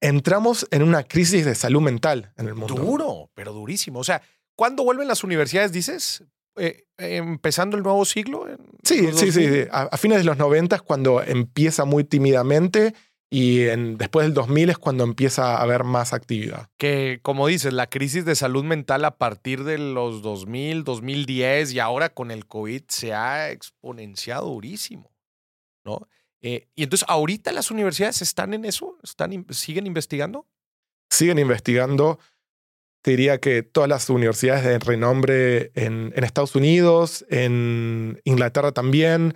[0.00, 2.74] entramos en una crisis de salud mental en el mundo.
[2.74, 4.00] Duro, pero durísimo.
[4.00, 4.22] O sea,
[4.56, 6.24] ¿cuándo vuelven las universidades, dices?
[6.56, 8.46] Eh, empezando el nuevo siglo.
[8.82, 12.94] Sí, sí, sí, A, fines de los 90 es cuando empieza muy tímidamente
[13.30, 16.68] y en, después del 2000 es cuando empieza a haber más actividad.
[16.76, 21.78] Que, como dices, la crisis de salud mental a partir de los 2000, 2010 y
[21.78, 25.12] ahora con el COVID se ha exponenciado durísimo,
[25.84, 26.08] ¿no?
[26.42, 28.98] Eh, y entonces, ¿ahorita las universidades están en eso?
[29.02, 30.46] ¿Están, ¿Siguen investigando?
[31.10, 32.18] Siguen investigando.
[33.02, 39.34] Te diría que todas las universidades de renombre en, Estados Unidos, en Inglaterra también,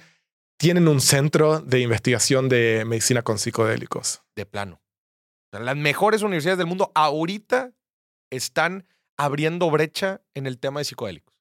[0.59, 4.23] tienen un centro de investigación de medicina con psicodélicos.
[4.37, 4.83] De plano.
[5.51, 7.73] las mejores universidades del mundo ahorita
[8.31, 8.87] están
[9.17, 11.35] abriendo brecha en el tema de psicodélicos.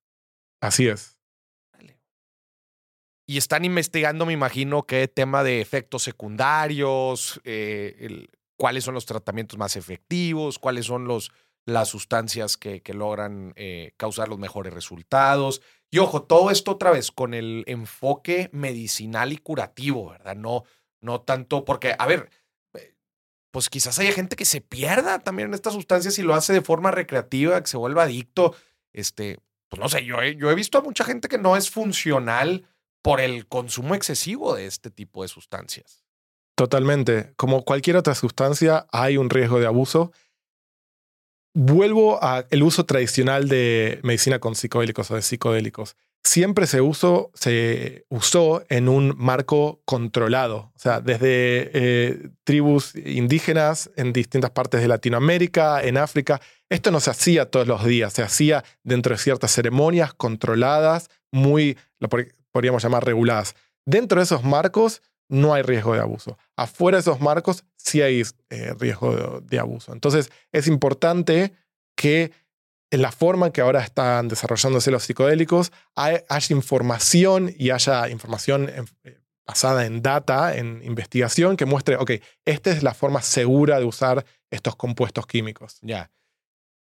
[0.62, 1.13] Así es.
[3.26, 9.58] Y están investigando, me imagino, qué tema de efectos secundarios, eh, cuáles son los tratamientos
[9.58, 11.32] más efectivos, cuáles son los,
[11.66, 15.62] las sustancias que, que logran eh, causar los mejores resultados.
[15.90, 20.36] Y ojo, todo esto otra vez con el enfoque medicinal y curativo, ¿verdad?
[20.36, 20.64] No,
[21.00, 22.30] no tanto porque, a ver,
[22.74, 22.96] eh,
[23.52, 26.62] pues quizás haya gente que se pierda también en estas sustancias y lo hace de
[26.62, 28.54] forma recreativa, que se vuelva adicto.
[28.92, 32.68] Este, pues no sé, yo yo he visto a mucha gente que no es funcional
[33.04, 36.04] por el consumo excesivo de este tipo de sustancias.
[36.56, 37.34] Totalmente.
[37.36, 40.12] Como cualquier otra sustancia, hay un riesgo de abuso.
[41.54, 45.96] Vuelvo al uso tradicional de medicina con psicodélicos o de psicodélicos.
[46.24, 46.80] Siempre se,
[47.34, 54.82] se usó en un marco controlado, o sea, desde eh, tribus indígenas en distintas partes
[54.82, 56.40] de Latinoamérica, en África.
[56.70, 61.78] Esto no se hacía todos los días, se hacía dentro de ciertas ceremonias controladas, muy,
[62.54, 63.56] podríamos llamar reguladas.
[63.86, 66.38] Dentro de esos marcos no hay riesgo de abuso.
[66.56, 69.92] Afuera de esos marcos sí hay eh, riesgo de, abuso.
[69.92, 71.54] Entonces es importante
[71.98, 72.32] que
[72.92, 78.70] en la forma en que ahora están desarrollándose los psicodélicos haya información y haya información
[79.04, 82.12] eh, basada en data, en investigación, que muestre, ok,
[82.46, 85.80] esta es la forma segura de usar estos compuestos químicos.
[85.82, 86.12] Ya.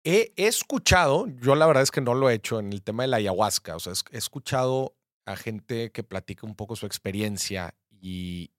[0.03, 3.07] He, escuchado, yo la verdad es que no lo he hecho en el tema de
[3.07, 4.95] la ayahuasca, o sea, he escuchado
[5.25, 8.51] a gente que platica un poco su experiencia y,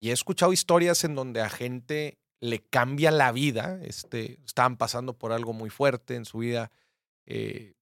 [0.00, 5.32] he escuchado historias en donde a gente le cambia la vida, este, estaban pasando por
[5.32, 6.70] algo muy fuerte en su vida,
[7.24, 7.74] eh,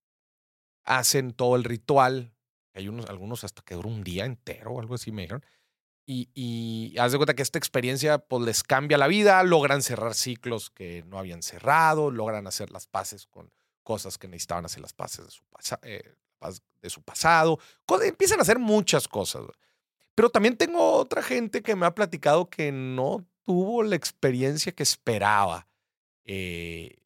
[0.85, 2.33] hacen todo el ritual,
[2.73, 5.45] hay unos, algunos hasta que dura un día entero o algo así me dijeron,
[6.07, 10.15] y, y haz de cuenta que esta experiencia pues les cambia la vida, logran cerrar
[10.15, 14.95] ciclos que no habían cerrado, logran hacer las paces con cosas que necesitaban hacer las
[14.95, 15.45] paces de su.
[15.83, 16.15] Eh,
[16.81, 17.59] de su pasado.
[18.03, 19.43] Empiezan a hacer muchas cosas.
[20.15, 24.83] Pero también tengo otra gente que me ha platicado que no tuvo la experiencia que
[24.83, 25.67] esperaba.
[26.25, 26.97] Eh,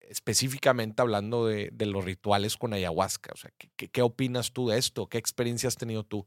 [0.00, 3.32] específicamente hablando de, los rituales con ayahuasca.
[3.32, 5.08] O sea, ¿qué, ¿qué, opinas tú de esto?
[5.08, 6.26] ¿Qué experiencia has tenido tú?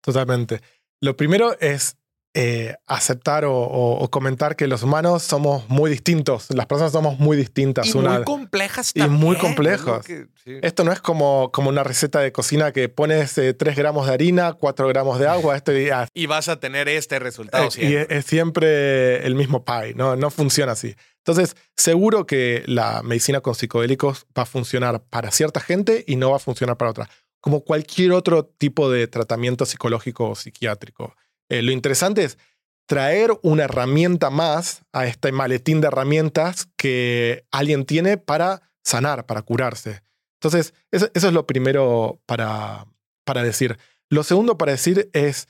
[0.00, 0.60] Totalmente.
[1.00, 1.96] Lo primero es
[2.34, 7.86] eh, aceptar o, comentar que los humanos somos muy distintos, las personas somos muy distintas.
[7.86, 9.20] Y muy complejas también.
[9.20, 10.06] Y muy complejos.
[10.46, 14.14] Esto no es como, como una receta de cocina que pones 3 eh, gramos de
[14.14, 15.56] harina, 4 gramos de agua.
[15.56, 18.06] Esto y, y vas a tener este resultado siempre.
[18.08, 20.16] Y es, siempre el mismo pie, ¿no?
[20.16, 20.94] no funciona así.
[21.18, 26.30] Entonces, seguro que la medicina con psicodélicos va a funcionar para cierta gente y no
[26.30, 31.14] va a funcionar para otra, como cualquier otro tipo de tratamiento psicológico o psiquiátrico.
[31.48, 32.38] Eh, lo interesante es
[32.86, 39.42] traer una herramienta más a este maletín de herramientas que alguien tiene para sanar, para
[39.42, 40.02] curarse.
[40.40, 42.86] Entonces, eso, es lo primero para,
[43.24, 43.78] para decir.
[44.10, 45.48] Lo segundo para decir es,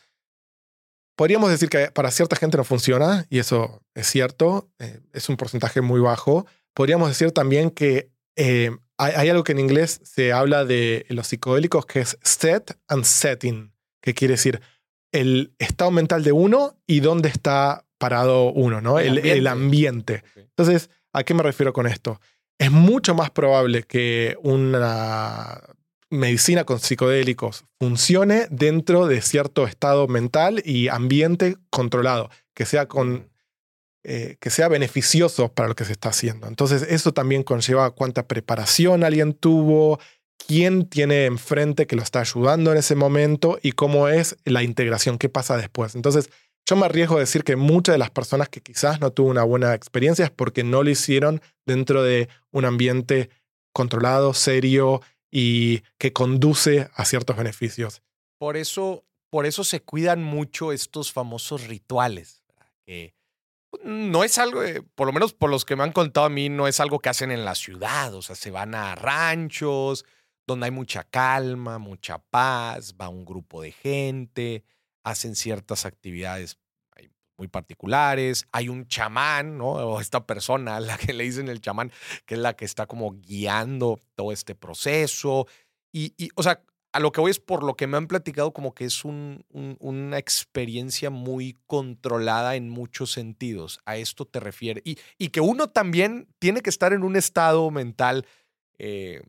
[1.16, 5.37] podríamos decir que para cierta gente no funciona, y eso es cierto, eh, es un
[5.37, 6.46] porcentaje muy bajo.
[6.74, 11.26] Podríamos decir también que eh, hay, hay, algo que en inglés se habla de los
[11.26, 14.61] psicodélicos que es set and setting, que quiere decir
[15.12, 18.98] el estado mental de uno y dónde está parado uno, ¿no?
[18.98, 20.25] El, ambiente.
[20.35, 22.20] Entonces, ¿a qué me refiero con esto?
[22.59, 25.61] Es mucho más probable que una
[26.11, 33.31] medicina con psicodélicos funcione dentro de cierto estado mental y ambiente controlado, que sea con
[34.05, 36.48] eh, que sea beneficioso para lo que se está haciendo.
[36.48, 40.01] Entonces, eso también conlleva cuánta preparación alguien tuvo,
[40.46, 45.18] quién tiene enfrente que lo está ayudando en ese momento y cómo es la integración,
[45.18, 45.94] qué pasa después.
[45.94, 46.31] Entonces,
[46.66, 49.42] yo me arriesgo a decir que muchas de las personas que quizás no tuvo una
[49.42, 53.31] buena experiencia es porque no lo hicieron dentro de un ambiente
[53.72, 58.02] controlado, serio y que conduce a ciertos beneficios.
[58.38, 62.44] Por eso, por eso se cuidan mucho estos famosos rituales.
[63.83, 64.61] no es algo,
[64.94, 67.09] por lo menos por los que me han contado a mí, no es algo que
[67.09, 68.14] hacen en la ciudad.
[68.14, 70.05] O sea, se van a ranchos,
[70.46, 74.64] donde hay mucha calma, mucha paz, va un grupo de gente,
[75.05, 76.59] hacen ciertas actividades
[77.42, 79.72] muy particulares, hay un chamán, ¿no?
[79.72, 81.92] O esta persona, la que le dicen el chamán,
[82.24, 85.46] que es la que está como guiando todo este proceso.
[85.92, 88.74] Y, o sea, a lo que voy es por lo que me han platicado como
[88.74, 93.81] que es un, una experiencia muy controlada en muchos sentidos.
[93.87, 94.81] A esto te refiere.
[94.85, 98.26] Y, y que uno también tiene que estar en un estado mental
[98.78, 99.22] eh,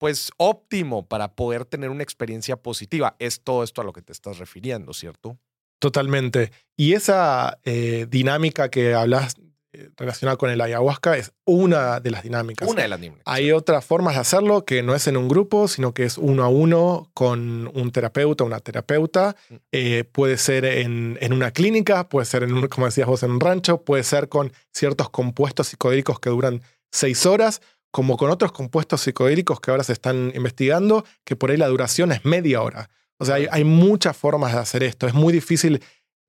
[0.00, 3.16] pues óptimo para poder tener una experiencia positiva.
[3.18, 5.38] Es todo esto a lo que te estás refiriendo, ¿cierto?
[5.78, 6.52] Totalmente.
[6.74, 9.34] Y esa eh, dinámica que hablas
[9.74, 12.66] eh, relacionada con el ayahuasca es una de las dinámicas.
[12.66, 13.24] Una de las dinámicas.
[13.26, 16.44] Hay otras formas de hacerlo que no es en un grupo, sino que es uno
[16.44, 19.36] a uno con un terapeuta, una terapeuta.
[19.50, 19.54] Mm.
[19.72, 23.32] Eh, puede ser en, en, una clínica, puede ser, en un, como decías vos, en
[23.32, 27.60] un rancho, puede ser con ciertos compuestos psicodélicos que duran seis horas,
[27.90, 32.12] como con otros compuestos psicodélicos que ahora se están investigando, que por ahí la duración
[32.12, 32.90] es media hora.
[33.18, 35.06] O sea, hay, hay muchas formas de hacer esto.
[35.06, 35.82] Es muy difícil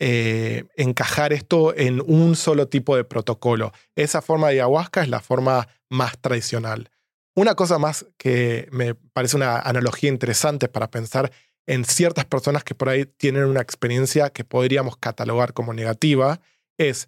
[0.04, 3.72] eh, encajar esto en un solo tipo de protocolo.
[3.96, 6.90] Esa forma de ayahuasca es la forma más tradicional.
[7.36, 11.32] Una cosa más que me parece una analogía interesante para pensar
[11.68, 16.42] en ciertas personas que por ahí tienen una experiencia que podríamos catalogar como negativa
[16.80, 17.08] es,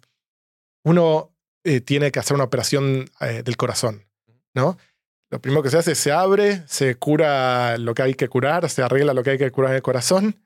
[0.84, 4.03] uno eh, tiene que hacer una operación eh, del corazón,
[4.54, 4.78] ¿no?
[5.30, 8.68] Lo primero que se hace es se abre, se cura lo que hay que curar,
[8.70, 10.44] se arregla lo que hay que curar en el corazón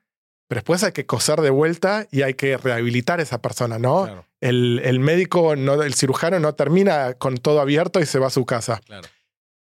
[0.49, 4.05] pero después hay que coser de vuelta y hay que rehabilitar a esa persona, ¿no?
[4.05, 4.25] Claro.
[4.41, 8.31] El, el, médico, no, el cirujano no termina con todo abierto y se va a
[8.31, 8.81] su casa.
[8.87, 9.07] Claro.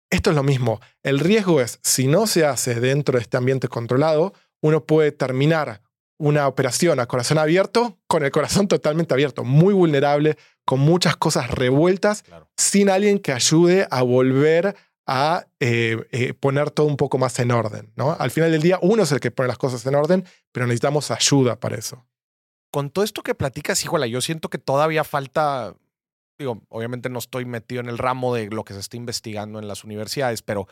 [0.09, 0.79] Esto es lo mismo.
[1.03, 5.81] El riesgo es, si no se hace dentro de este ambiente controlado, uno puede terminar
[6.17, 11.49] una operación a corazón abierto con el corazón totalmente abierto, muy vulnerable, con muchas cosas
[11.51, 12.49] revueltas, Claro.
[12.57, 14.75] sin alguien que ayude a volver
[15.05, 17.93] a eh, eh, poner todo un poco más en orden.
[17.95, 18.15] ¿no?
[18.19, 21.11] Al final del día, uno es el que pone las cosas en orden, pero necesitamos
[21.11, 22.05] ayuda para eso.
[22.71, 25.75] Con todo esto que platicas, híjole, yo siento que todavía falta,
[26.37, 29.69] digo, obviamente no estoy metido en el ramo de lo que se está investigando en
[29.69, 30.67] las universidades, pero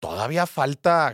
[0.00, 1.12] todavía falta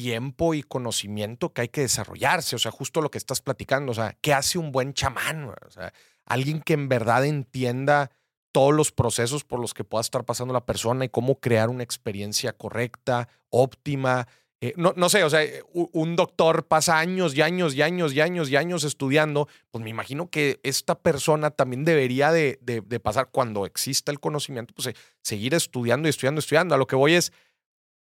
[0.00, 2.54] tiempo y conocimiento que hay que desarrollarse.
[2.54, 5.48] O sea, justo lo que estás platicando, o sea, ¿qué hace un buen chamán?
[5.48, 5.92] O sea,
[6.24, 8.12] alguien que en verdad entienda
[8.52, 11.82] todos los procesos por los que pueda estar pasando la persona y cómo crear una
[11.82, 14.28] experiencia correcta, óptima.
[14.60, 15.40] Eh, no, no sé, o sea,
[15.72, 19.90] un doctor pasa años y años y años y años y años estudiando, pues me
[19.90, 24.86] imagino que esta persona también debería de, de, de pasar, cuando exista el conocimiento, pues
[24.86, 26.76] eh, seguir estudiando y estudiando, estudiando.
[26.76, 27.32] A lo que voy es,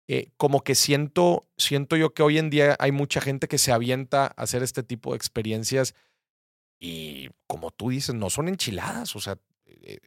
[0.09, 3.73] eh, como que siento, siento yo que hoy en día hay mucha gente que se
[3.73, 5.95] avienta a hacer este tipo de experiencias
[6.79, 9.99] y como tú dices, no son enchiladas, o sea, eh,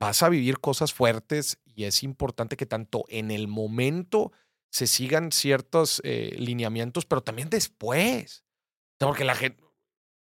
[0.00, 4.32] vas a vivir cosas fuertes y es importante que tanto en el momento
[4.70, 8.44] se sigan ciertos eh, lineamientos, pero también después.
[8.98, 9.62] Porque la gente,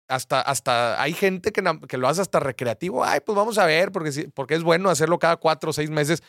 [0.08, 3.04] hasta, hasta hay gente que, que, lo hace hasta recreativo.
[3.04, 6.24] Ay, pues vamos a ver, porque, porque es bueno hacerlo cada cuatro o seis meses.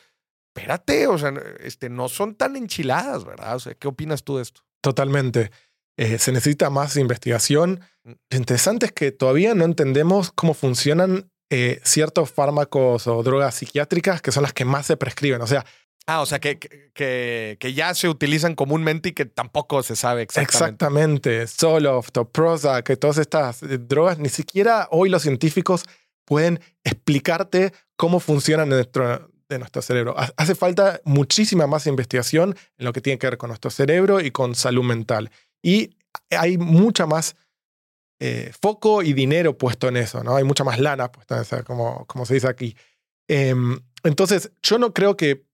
[0.55, 3.57] Espérate, o sea, este, no son tan enchiladas, ¿verdad?
[3.57, 4.63] O sea, ¿qué opinas tú de esto?
[4.81, 5.51] Totalmente.
[5.97, 7.81] Eh, se necesita más investigación.
[8.05, 14.21] Lo interesante es que todavía no entendemos cómo funcionan eh, ciertos fármacos o drogas psiquiátricas
[14.23, 15.43] que son las que más se prescriben.
[15.43, 15.65] O sea,
[16.11, 20.23] Ah, o sea, que, que, que, ya se utilizan comúnmente y que tampoco se sabe
[20.23, 20.57] exactamente.
[20.57, 21.47] Exactamente.
[21.47, 25.85] Zoloft o Prozac, que todas estas eh, drogas, ni siquiera hoy los científicos
[26.25, 30.15] pueden explicarte cómo funcionan nuestro, de nuestro cerebro.
[30.37, 34.31] Hace falta muchísima más investigación en lo que tiene que ver con nuestro cerebro y
[34.31, 35.31] con salud mental.
[35.63, 35.97] Y
[36.31, 37.37] hay mucha más
[38.21, 40.37] eh, foco y dinero puesto en eso, ¿no?
[40.37, 42.77] Hay mucha más lana puesta en eso, como, como se dice aquí.
[43.29, 43.55] Eh,
[44.03, 45.45] entonces, yo no creo que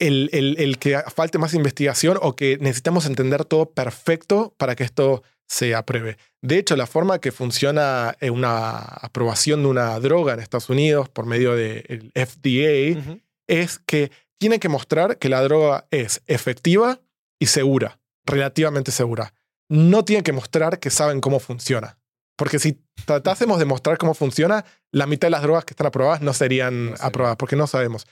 [0.00, 5.22] el, el, que falte más investigación o que necesitamos entender todo perfecto para que esto
[5.50, 6.16] se apruebe.
[6.42, 11.26] De hecho, la forma que funciona una aprobación de una droga en Estados Unidos por
[11.26, 13.20] medio del FDA uh -huh.
[13.48, 17.00] es que tiene que mostrar que la droga es efectiva
[17.40, 19.34] y segura, relativamente segura.
[19.68, 21.98] No tiene que mostrar que saben cómo funciona.
[22.36, 26.22] Porque si tratásemos de mostrar cómo funciona, la mitad de las drogas que están aprobadas
[26.22, 28.06] no serían no aprobadas, porque no sabemos.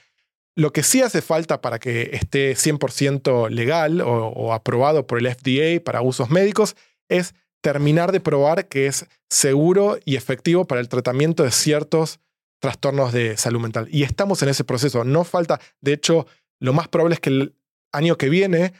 [0.55, 5.33] Lo que sí hace falta para que esté 100% legal o, o, aprobado por el
[5.33, 6.75] FDA para usos médicos
[7.09, 12.19] es terminar de probar que es seguro y efectivo para el tratamiento de ciertos
[12.61, 13.87] trastornos de salud mental.
[13.91, 15.03] Y estamos en ese proceso.
[15.03, 16.27] No falta, de hecho,
[16.59, 17.55] lo más probable es que el
[17.91, 18.73] año que viene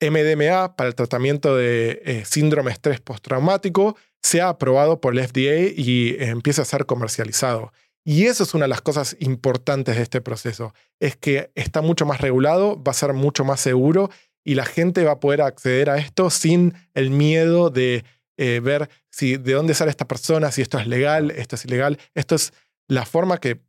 [0.00, 6.10] MDMA para el tratamiento de eh, síndrome estrés postraumático sea aprobado por el FDA y
[6.10, 7.72] eh, empiece a ser comercializado.
[8.04, 12.06] Y eso es una de las cosas importantes de este proceso, es que está mucho
[12.06, 14.10] más regulado, va a ser mucho más seguro
[14.44, 18.04] y la gente va a poder acceder a esto sin el miedo de
[18.36, 21.98] eh, ver si de dónde sale esta persona, si esto es legal, esto es ilegal.
[22.14, 22.52] Esto es
[22.86, 23.60] la forma que,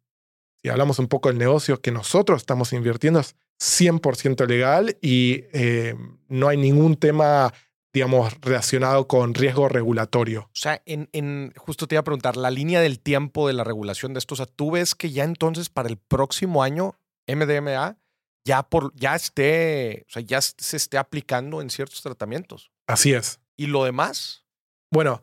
[0.61, 5.95] si hablamos un poco del negocio que nosotros estamos invirtiendo, es 100% legal y eh,
[6.28, 7.53] no hay ningún tema
[7.91, 10.41] digamos, relacionado con riesgo regulatorio.
[10.41, 13.63] O sea, en, en, justo te iba a preguntar, la línea del tiempo de la
[13.63, 16.95] regulación de esto, o sea, ¿tú ves que ya entonces para el próximo año
[17.28, 17.97] MDMA
[18.49, 22.71] ya, por, ya esté, o sea, ya se esté aplicando en ciertos tratamientos?
[22.87, 23.39] Así es.
[23.55, 24.43] ¿Y lo demás?
[24.91, 25.21] Bueno,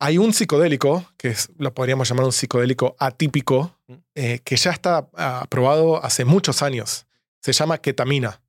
[0.00, 3.78] hay un psicodélico, que es, lo podríamos llamar un psicodélico atípico,
[4.14, 7.06] eh, que ya está ah, aprobado hace muchos años.
[7.42, 8.40] Se llama ketamina.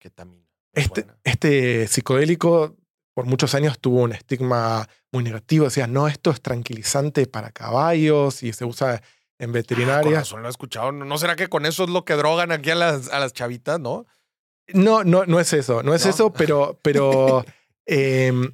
[0.00, 0.48] Ketamina.
[0.74, 1.18] Este, Buena.
[1.22, 2.76] este psicodélico
[3.14, 5.66] por muchos años tuvo un estigma muy negativo.
[5.66, 9.00] Decía, no, esto es tranquilizante para caballos y se usa
[9.42, 10.18] en Ah, veterinaria.
[10.20, 10.92] razón lo he escuchado.
[10.92, 13.78] ¿No será que con eso es lo que drogan aquí a las, a las chavitas,
[13.80, 14.06] no?
[14.72, 16.10] No, no, no es eso, no es ¿No?
[16.10, 17.44] eso, pero, pero
[17.86, 18.52] em,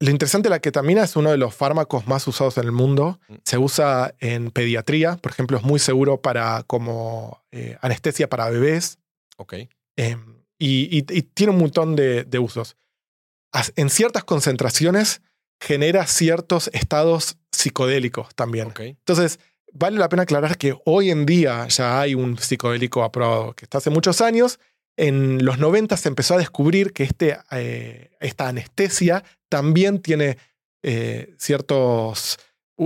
[0.00, 3.20] lo interesante la ketamina es uno de los fármacos más usados en el mundo.
[3.28, 3.34] Mm.
[3.44, 8.98] Se usa en pediatría, por ejemplo, es muy seguro para como eh, anestesia para bebés
[9.36, 9.54] Ok.
[9.96, 12.76] em, y, y- y tiene un montón de, de usos.
[13.76, 15.22] En ciertas concentraciones
[15.60, 18.66] genera ciertos estados psicodélicos también.
[18.68, 18.80] Ok.
[18.80, 19.38] Entonces,
[19.74, 23.78] vale la pena aclarar que hoy en día ya hay un psicodélico aprobado, que está
[23.78, 24.58] hace muchos años.
[24.96, 30.38] En los 90 se empezó a descubrir que este, eh, esta anestesia también tiene
[30.82, 32.38] eh, ciertos,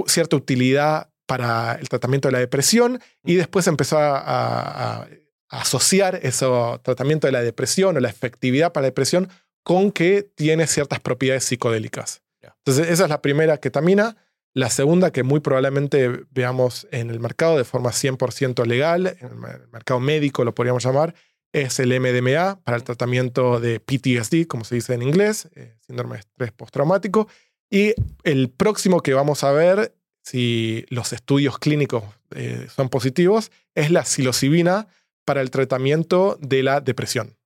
[0.06, 5.02] cierta utilidad para el tratamiento de la depresión y después se empezó a, a-
[5.50, 6.46] a asociar ese
[6.82, 9.28] tratamiento de la depresión o la efectividad para la depresión
[9.62, 12.22] con que tiene ciertas propiedades psicodélicas.
[12.64, 14.16] Entonces, esa es la primera ketamina.
[14.58, 19.34] La segunda, que muy probablemente veamos en el mercado de forma 100% legal, en el
[19.36, 21.14] mer- mercado médico lo podríamos llamar,
[21.52, 26.14] es el MDMA para el tratamiento de PTSD, como se dice en inglés, eh, síndrome
[26.16, 27.28] de estrés postraumático.
[27.70, 27.94] Y
[28.24, 29.94] el próximo que vamos a ver,
[30.24, 32.02] si los estudios clínicos
[32.34, 34.88] eh, son positivos, es la psilocibina
[35.24, 37.36] para el tratamiento de la depresión.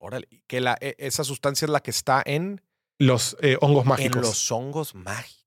[0.00, 0.28] Órale.
[0.46, 2.60] Que la, e- esa sustancia es la que está en,
[3.00, 4.16] Los eh, hongos mágicos.
[4.16, 5.37] en los hongos mágicos.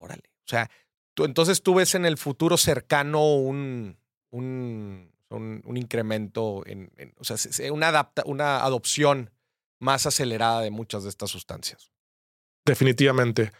[0.00, 0.24] Órale.
[0.44, 0.68] O sea,
[1.14, 3.96] tú, entonces tú ves en el futuro cercano un,
[4.30, 9.30] un, un, un incremento, en, en- o sea, se- se- una, adapta, una adopción
[9.78, 11.92] más acelerada de muchas de estas sustancias.
[12.66, 13.52] Definitivamente.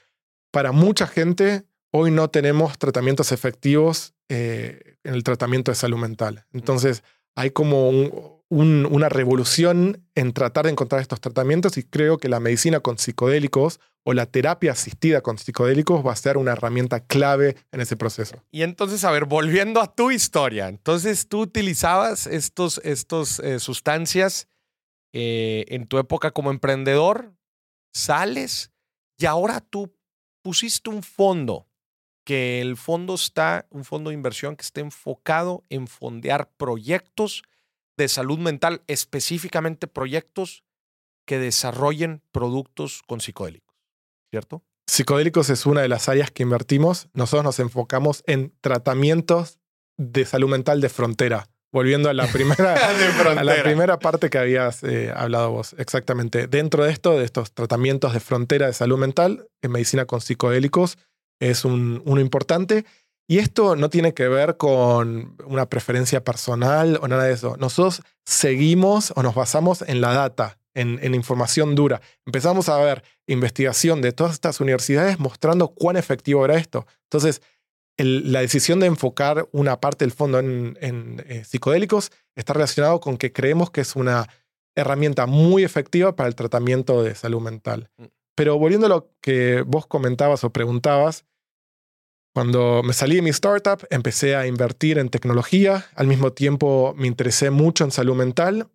[0.51, 6.47] Para mucha gente, hoy no tenemos tratamientos efectivos eh, en el tratamiento de salud mental.
[6.53, 7.03] Entonces,
[7.41, 12.28] hay como un- un- una revolución en tratar de encontrar estos tratamientos y creo que
[12.28, 17.01] la medicina con psicodélicos o la terapia asistida con psicodélicos va a ser una herramienta
[17.07, 18.43] clave en ese proceso.
[18.51, 24.49] Y entonces, a ver, volviendo a tu historia, entonces tú utilizabas estos, estos eh, sustancias
[25.12, 27.32] eh, en tu época como emprendedor,
[27.95, 28.70] sales
[29.18, 29.95] y ahora tú
[30.43, 31.66] pusiste un fondo,
[32.31, 37.43] que el fondo está, un fondo de inversión que está enfocado en fondear proyectos
[37.97, 40.62] de salud mental, específicamente proyectos
[41.26, 43.74] que desarrollen productos con psicodélicos,
[44.31, 44.62] ¿cierto?
[44.87, 47.09] Psicodélicos es una de las áreas que invertimos.
[47.14, 49.59] Nosotros nos enfocamos en tratamientos
[49.97, 51.49] de salud mental de frontera.
[51.72, 52.74] Volviendo a la primera,
[53.41, 55.74] a la primera parte que habías eh, hablado vos.
[55.78, 56.47] Exactamente.
[56.47, 60.97] Dentro de esto, de estos tratamientos de frontera de salud mental, en medicina con psicodélicos
[61.41, 62.84] es un, uno importante.
[63.26, 67.57] Y esto no tiene que ver con una preferencia personal o nada de eso.
[67.59, 72.01] Nosotros seguimos o nos basamos en la data, en, información dura.
[72.26, 76.86] Empezamos a ver investigación de todas estas universidades mostrando cuán efectivo era esto.
[77.05, 77.41] Entonces,
[77.97, 83.16] la decisión de enfocar una parte del fondo en, en, eh, psicodélicos está relacionado con
[83.16, 84.26] que creemos que es una
[84.74, 87.91] herramienta muy efectiva para el tratamiento de salud mental.
[88.35, 91.24] Pero volviendo a lo que vos comentabas o preguntabas,
[92.33, 95.87] cuando me salí de mi startup, empecé a invertir en tecnología.
[95.97, 98.68] Al mismo tiempo, me interesé mucho en salud mental.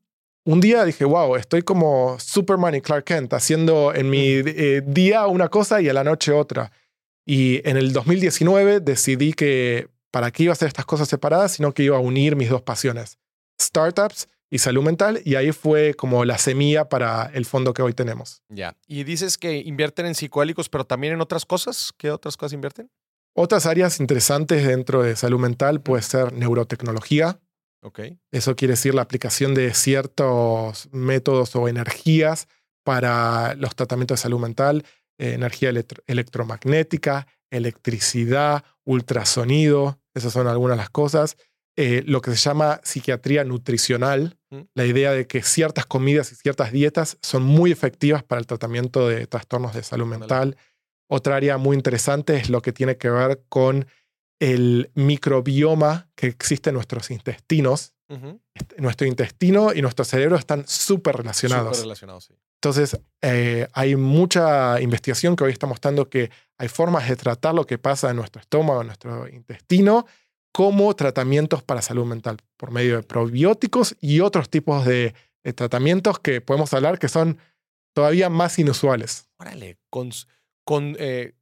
[0.46, 5.26] Un día dije, wow, estoy como Superman y Clark Kent, haciendo en mi eh, día
[5.28, 6.72] una cosa y a la noche otra.
[7.26, 11.74] Y en el 2019 decidí que para qué iba a hacer estas cosas separadas, sino
[11.74, 13.18] que iba a unir mis dos pasiones,
[13.60, 15.22] startups y salud mental.
[15.26, 18.42] Y ahí fue como la semilla para el fondo que hoy tenemos.
[18.50, 18.78] Ya.
[18.88, 21.92] Y dices que invierten en psicodélicos, pero también en otras cosas.
[21.98, 22.90] ¿Qué otras cosas invierten?
[23.34, 27.40] Otras áreas interesantes dentro de salud mental puede ser neurotecnología.
[27.82, 28.00] Ok.
[28.32, 32.48] Eso quiere decir la aplicación de ciertos métodos o energías
[32.84, 34.86] para los tratamientos de salud mental,
[35.18, 41.38] eh, energía electro- electromagnética, electricidad, ultrasonido, esas son algunas de las cosas.
[41.78, 44.68] Eh, lo que se llama psiquiatría nutricional, Mm.
[44.76, 49.08] la idea de que ciertas comidas y ciertas dietas son muy efectivas para el tratamiento
[49.08, 50.58] de trastornos de salud mental.
[51.10, 53.86] Otra área muy interesante es lo que tiene que ver con
[54.40, 57.94] el microbioma que existe en nuestros intestinos.
[58.78, 61.78] Nuestro intestino y nuestro cerebro están súper relacionados.
[61.78, 62.34] Súper relacionados, sí.
[62.62, 67.66] Entonces, eh, hay mucha investigación que hoy está mostrando que hay formas de tratar lo
[67.66, 70.06] que pasa en nuestro estómago, en nuestro intestino,
[70.56, 76.18] como tratamientos para salud mental, por medio de probióticos y otros tipos de, de tratamientos
[76.20, 77.38] que podemos hablar que son
[77.94, 79.28] todavía más inusuales.
[79.38, 80.28] Órale, con, s-
[80.64, 81.34] con, eh,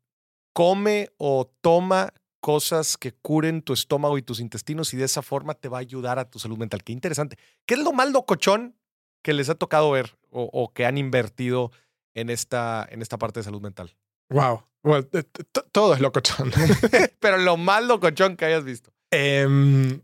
[0.51, 2.11] come o toma
[2.41, 5.81] cosas que curen tu estómago y tus intestinos y de esa forma te va a
[5.81, 6.83] ayudar a tu salud mental.
[6.83, 7.37] Qué interesante.
[7.67, 8.75] ¿Qué es lo más locochón
[9.21, 11.71] que les ha tocado ver o, que han invertido
[12.15, 13.95] en esta, en esta parte de salud mental?
[14.31, 14.63] Wow.
[15.71, 16.51] todo es locochón.
[17.19, 18.91] Pero lo más locochón que hayas visto.
[19.13, 20.01] Em,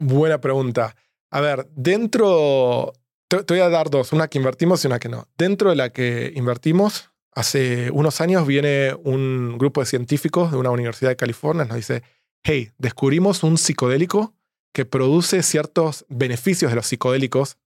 [0.00, 0.96] buena pregunta.
[1.30, 2.92] A ver, dentro,
[3.28, 5.28] te, voy a dar dos, una que invertimos y una que no.
[5.38, 10.70] Dentro de la que invertimos, hace unos años viene un grupo de científicos de una
[10.70, 12.02] universidad de California, nos dice,
[12.42, 14.34] hey, descubrimos un psicodélico
[14.74, 17.58] que produce ciertos beneficios de los psicodélicos,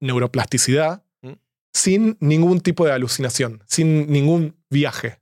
[0.00, 1.32] neuroplasticidad, mm.
[1.72, 5.20] sin ningún tipo de alucinación, sin ningún viaje.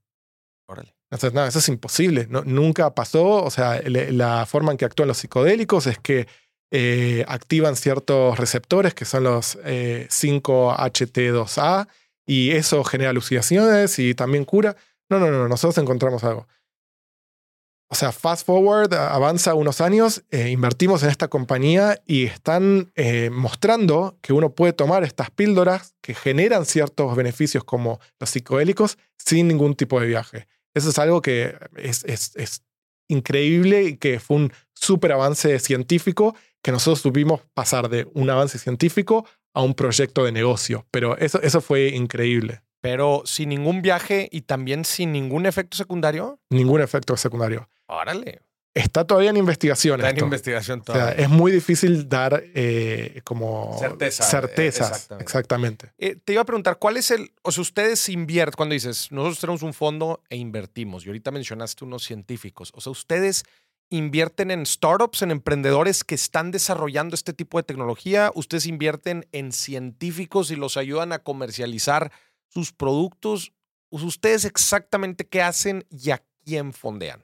[0.67, 0.95] Órale.
[1.13, 2.27] Entonces, no, eso es imposible.
[2.47, 3.45] nunca pasó.
[3.45, 6.27] O sea, la forma en que actúan los psicodélicos es que
[6.71, 11.87] eh, activan ciertos receptores que son los 5HT2A eh,
[12.25, 14.75] y eso genera alucinaciones y también cura.
[15.11, 16.49] No, no, no, nosotros encontramos algo.
[17.91, 22.91] O sea, fast forward, avanza unos años, eh, invertimos en esta compañía y están
[23.31, 29.49] mostrando que uno puede tomar estas píldoras que generan ciertos beneficios como los psicodélicos sin
[29.49, 30.49] ningún tipo de viaje.
[30.75, 32.65] Eso es algo que es, es, es
[33.09, 38.59] increíble y que fue un súper avance científico que nosotros tuvimos pasar de un avance
[38.59, 40.87] científico a un proyecto de negocio.
[40.91, 42.63] Pero eso, eso fue increíble.
[42.81, 46.41] Pero sin ningún viaje y también sin ningún efecto secundario.
[46.51, 47.69] Ningún efecto secundario.
[47.87, 48.43] Órale.
[48.75, 50.01] Está todavía en investigación.
[50.01, 51.13] Está en investigación todavía.
[51.13, 55.09] O sea, es muy difícil dar eh, como Certeza, certezas.
[55.21, 55.93] Exactamente.
[55.99, 59.41] Eh, te iba a preguntar, ¿cuál es el, o sea, ustedes invierten, cuando dices, nosotros
[59.41, 63.45] tenemos un fondo e invertimos, y ahorita mencionaste unos científicos, o sea, ustedes
[63.91, 69.53] invierten en startups, en emprendedores que están desarrollando este tipo de tecnología, ustedes invierten en
[69.53, 72.11] científicos y los ayudan a comercializar
[72.49, 73.53] sus productos,
[73.91, 77.23] ustedes exactamente qué hacen y a quién fondean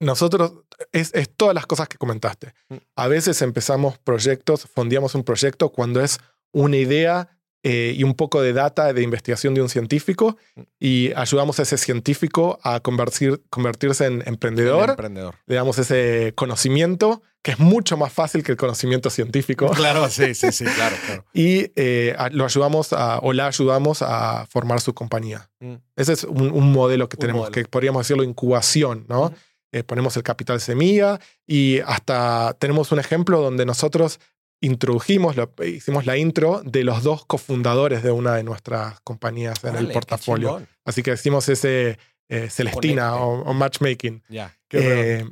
[0.00, 0.52] nosotros,
[0.92, 2.52] es, todas las cosas que comentaste.
[2.68, 2.76] Mm.
[2.96, 6.18] A veces empezamos proyectos, fondeamos un proyecto cuando es
[6.52, 7.28] una idea
[7.62, 10.60] eh, y un poco de data de investigación de un científico mm.
[10.78, 14.90] y ayudamos a ese científico a convertir, convertirse en emprendedor.
[14.90, 15.34] emprendedor.
[15.46, 19.70] Le damos ese conocimiento, que es mucho más fácil que el conocimiento científico.
[19.74, 20.96] Claro, sí, sí, sí, claro.
[21.32, 25.50] y eh, lo ayudamos a, o la ayudamos a formar su compañía.
[25.58, 25.74] Mm.
[25.96, 29.32] Ese es un, modelo que tenemos, que podríamos decirlo incubación, ¿no?
[29.76, 34.20] Eh, ponemos el capital semilla y hasta tenemos un ejemplo donde nosotros
[34.62, 39.88] introdujimos, hicimos la intro de los dos cofundadores de una de nuestras compañías en el
[39.88, 40.66] portafolio.
[40.86, 41.98] Así que hicimos ese
[42.30, 44.22] eh, Celestina o, matchmaking.
[44.70, 45.26] Eh,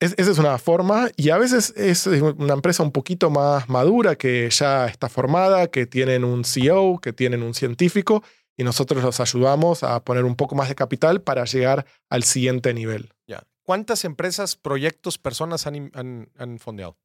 [0.00, 4.50] esa es una forma y a veces es una empresa un poquito más madura que
[4.50, 8.24] ya está formada, que tienen un CEO, que tienen un científico
[8.56, 12.74] y nosotros los ayudamos a poner un poco más de capital para llegar al siguiente
[12.74, 13.12] nivel.
[13.28, 13.44] Ya.
[13.64, 16.98] ¿Cuántas empresas, proyectos, personas han, fondeado?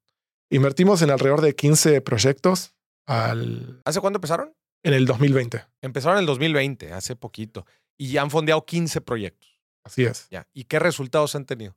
[0.49, 2.75] Invertimos en alrededor de 15 proyectos.
[3.05, 3.81] Al...
[3.85, 4.53] ¿Hace cuándo empezaron?
[4.83, 5.65] En el 2020.
[5.81, 7.65] Empezaron en el 2020, hace poquito.
[7.97, 9.61] Y han fondeado 15 proyectos.
[9.83, 10.27] Así es.
[10.29, 10.47] Ya.
[10.53, 11.75] ¿Y qué resultados han tenido?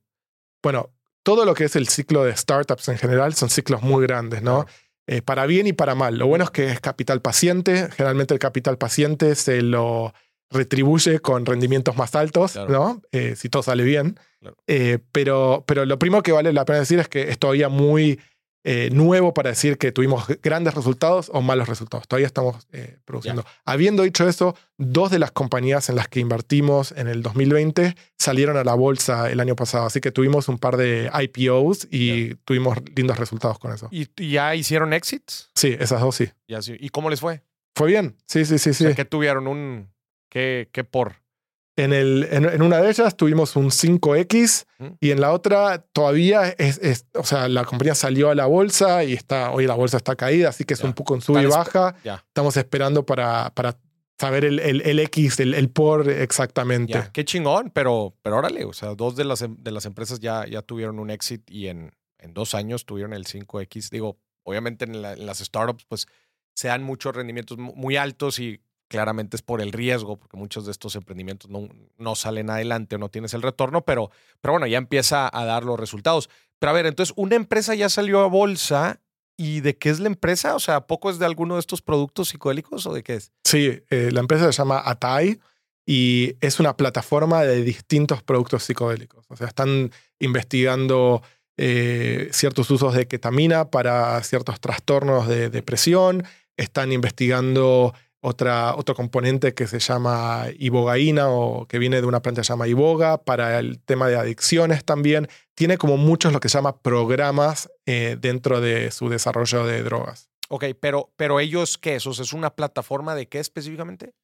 [0.63, 0.91] Bueno,
[1.23, 4.67] todo lo que es el ciclo de startups en general son ciclos muy grandes, ¿no?
[5.07, 6.19] Eh, para bien y para mal.
[6.19, 7.89] Lo bueno es que es capital paciente.
[7.91, 10.13] Generalmente el capital paciente se lo
[10.53, 13.03] retribuye con rendimientos más altos, ¿no?
[13.13, 14.19] Eh, si todo sale bien.
[14.67, 18.21] Eh, pero, pero lo primero que vale la pena decir es que es todavía muy
[18.65, 22.07] eh, nuevo para decir que tuvimos grandes resultados o malos resultados.
[22.09, 22.67] Todavía estamos
[23.05, 23.45] produciendo.
[23.65, 28.57] Habiendo dicho eso, dos de las compañías en las que invertimos en el 2020 salieron
[28.57, 29.87] a la bolsa el año pasado.
[29.87, 33.89] Así que tuvimos un par de IPOs y tuvimos lindos resultados con eso.
[33.91, 35.51] ¿Y ya hicieron exits?
[35.55, 36.31] Sí, esas dos sí.
[36.79, 37.43] ¿Y cómo les fue?
[37.75, 38.75] Fue bien, sí, sí, sí.
[38.75, 38.95] sí.
[38.95, 39.92] que tuvieron un,
[40.33, 41.17] ¿Qué, por?
[41.77, 44.67] En, el, en, una de ellas tuvimos un 5X
[44.99, 49.13] y en la otra todavía es, o sea, la compañía salió a la bolsa y
[49.13, 51.95] está, hoy la bolsa está caída, así que es un poco en sub y baja.
[52.05, 53.79] Estamos esperando para, para
[54.19, 57.11] saber el, el, X, el, por exactamente.
[57.13, 60.47] Qué chingón, pero, pero órale, o sea, dos de las, em, de las empresas ya,
[60.47, 63.91] ya tuvieron un exit y en, en dos años tuvieron el 5X.
[63.91, 66.07] Digo, obviamente en, en las startups, pues
[66.55, 68.63] se dan muchos rendimientos muy altos y
[68.93, 72.99] claramente es por el riesgo, porque muchos de estos emprendimientos no, no salen adelante o
[72.99, 74.11] no tienes el retorno, pero,
[74.43, 76.29] pero bueno, ya empieza a dar los resultados.
[76.59, 79.01] Pero a ver, entonces, una empresa ya salió a bolsa
[79.39, 80.55] ¿Y de qué es la empresa?
[80.55, 83.33] O sea, ¿poco es de alguno de estos productos psicodélicos o de qué es?
[83.45, 85.41] Sí, eh, la empresa se llama Atai
[85.87, 89.25] y es una plataforma de distintos productos psicodélicos.
[89.29, 89.91] O sea, están
[90.21, 91.23] investigando
[91.57, 96.25] eh, ciertos usos de ketamina para ciertos trastornos de depresión,
[96.57, 102.41] están investigando otra, otro componente que se llama ibogaína o que viene de una planta
[102.41, 105.29] que se llama iboga, para el tema de adicciones también.
[105.55, 110.31] Tiene como muchos lo que se llama programas eh, dentro de su desarrollo de drogas.
[110.49, 112.07] Ok, pero, pero ellos, ¿qué es?
[112.07, 114.15] O sea, ¿Es una plataforma de qué específicamente?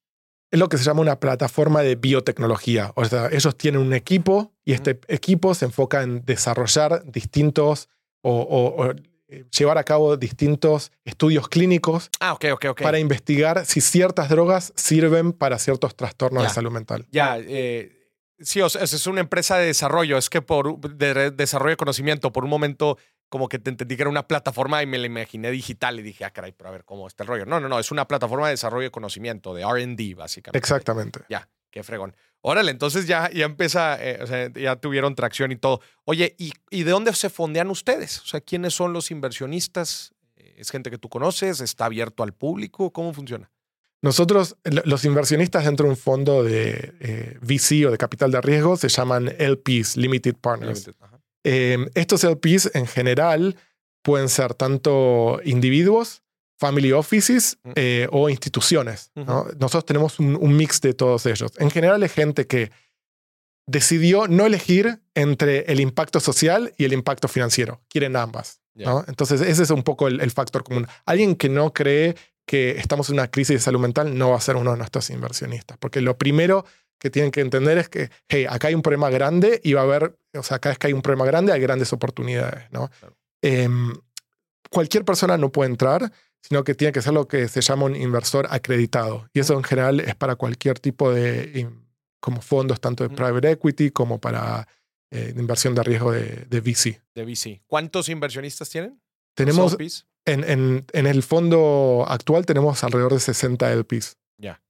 [0.51, 2.93] Es lo que se llama una plataforma de biotecnología.
[2.95, 7.89] O sea, ellos tienen un equipo y este equipo se enfoca en desarrollar distintos
[8.23, 8.93] o,
[9.57, 12.39] llevar a cabo distintos estudios clínicos Ah,
[12.81, 16.49] para investigar si ciertas drogas sirven para ciertos trastornos Ya.
[16.49, 17.07] de salud mental.
[17.11, 21.71] Ya, eh, sí, o sea, es una empresa de desarrollo, es que por de desarrollo
[21.71, 22.99] de conocimiento, por un momento
[23.29, 26.25] como que te entendí que era una plataforma y me la imaginé digital y dije,
[26.25, 27.45] ah, caray, pero a ver cómo está el rollo.
[27.45, 30.57] No, no, no, es una plataforma de desarrollo de conocimiento, de RD, básicamente.
[30.59, 31.21] Exactamente.
[31.29, 32.17] Ya, qué fregón.
[32.41, 35.81] Órale, entonces ya, ya empieza, eh, o sea, ya tuvieron tracción y todo.
[36.05, 38.21] Oye, ¿y, ¿y de dónde se fondean ustedes?
[38.21, 40.13] O sea, ¿quiénes son los inversionistas?
[40.37, 41.61] ¿Es gente que tú conoces?
[41.61, 42.93] ¿Está abierto al público?
[42.93, 43.51] ¿Cómo funciona?
[44.03, 48.41] Nosotros, lo- los inversionistas dentro de un fondo de eh, VC o de capital de
[48.41, 50.87] riesgo se llaman LPs, Limited Partners.
[50.87, 51.05] Limited.
[51.45, 53.57] Eh, estos LPs en general
[54.03, 56.23] pueden ser tanto individuos,
[56.59, 57.73] family offices Mm.
[57.77, 59.11] eh, o instituciones.
[59.15, 59.43] ¿no?
[59.43, 59.51] Ujú.
[59.59, 61.53] Nosotros tenemos un, un mix de todos ellos.
[61.59, 62.71] En general es gente que
[63.67, 67.81] decidió no elegir entre el impacto social y el impacto financiero.
[67.89, 68.61] Quieren ambas.
[68.75, 69.05] ¿no?
[69.09, 70.87] Entonces ese es un poco el, el factor común.
[71.05, 74.41] Alguien que no cree que estamos en una crisis de salud mental no va a
[74.41, 75.77] ser uno de nuestros inversionistas.
[75.79, 76.65] Porque lo primero
[76.99, 79.85] que tienen que entender es que, hey, acá hay un problema grande y va a
[79.85, 82.89] haber, o sea, cada vez que hay un problema grande hay grandes oportunidades, ¿no?
[83.01, 83.17] Claro.
[83.43, 83.93] Em,
[84.71, 86.11] cualquier persona no puede entrar,
[86.49, 89.29] sino que tiene que ser lo que se llama un inversor acreditado.
[89.35, 91.69] Y eso en general es para cualquier tipo de,
[92.21, 93.17] como fondos, tanto de Ujú.
[93.17, 94.67] private equity como para
[95.11, 97.03] eh, inversión de riesgo de, de VC.
[97.15, 97.63] De VC.
[97.67, 98.99] ¿Cuántos inversionistas tienen?
[99.35, 99.77] Tenemos,
[100.25, 104.17] en, en, en el fondo actual tenemos alrededor de 60 LPs.
[104.39, 104.63] Ya.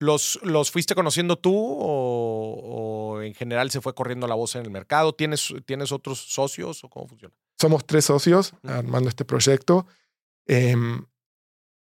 [0.00, 4.62] ¿Los, ¿Los fuiste conociendo tú o, o en general se fue corriendo la voz en
[4.64, 5.12] el mercado?
[5.14, 7.34] ¿Tienes, ¿Tienes otros socios o cómo funciona?
[7.60, 9.86] Somos tres socios armando este proyecto.
[10.48, 11.04] Em,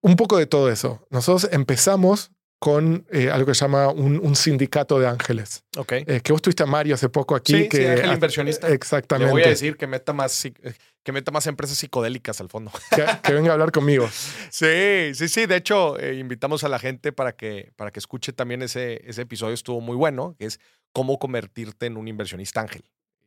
[0.02, 1.04] un poco de todo eso.
[1.10, 2.30] Nosotros empezamos
[2.60, 5.64] con eh, algo que se llama un, un sindicato de ángeles.
[5.76, 5.92] Ok.
[5.92, 7.54] Eh, que vos tuviste a Mario hace poco aquí.
[7.54, 8.68] Sí, sí, que, ángel inversionista.
[8.68, 9.26] Exactamente.
[9.26, 10.54] Le voy a decir que meta más, psi-
[11.02, 12.70] que meta más empresas psicodélicas al fondo.
[12.94, 14.08] que, que venga a hablar conmigo.
[14.50, 15.46] Sí, sí, sí.
[15.46, 19.22] De hecho, eh, invitamos a la gente para que, para que escuche también ese, ese
[19.22, 19.54] episodio.
[19.54, 20.60] Estuvo muy bueno, que es
[20.92, 22.84] cómo convertirte en un inversionista ángel.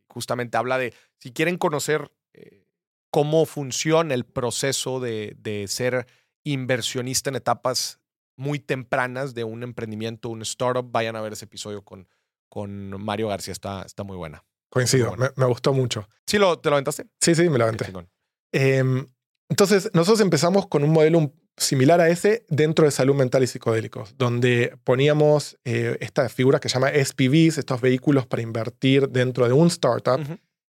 [0.08, 2.64] Justamente habla de, si quieren conocer eh,
[3.10, 6.06] cómo funciona el proceso de, de ser
[6.44, 8.00] inversionista en etapas
[8.36, 12.08] muy tempranas de un emprendimiento, un startup, vayan a ver ese episodio con,
[12.48, 13.52] con Mario García.
[13.52, 14.44] Está, está muy buena.
[14.70, 16.08] Coincido, me, me gustó mucho.
[16.26, 17.06] ¿Sí lo, te lo aventaste?
[17.20, 17.92] Sí, sí, me Qué aventé.
[18.52, 19.06] Em,
[19.48, 24.14] entonces, nosotros empezamos con un modelo similar a ese dentro de salud mental y psicodélicos,
[24.18, 29.54] donde poníamos eh, esta figura que se llama SPVs, estos vehículos para invertir dentro de
[29.54, 30.20] un startup.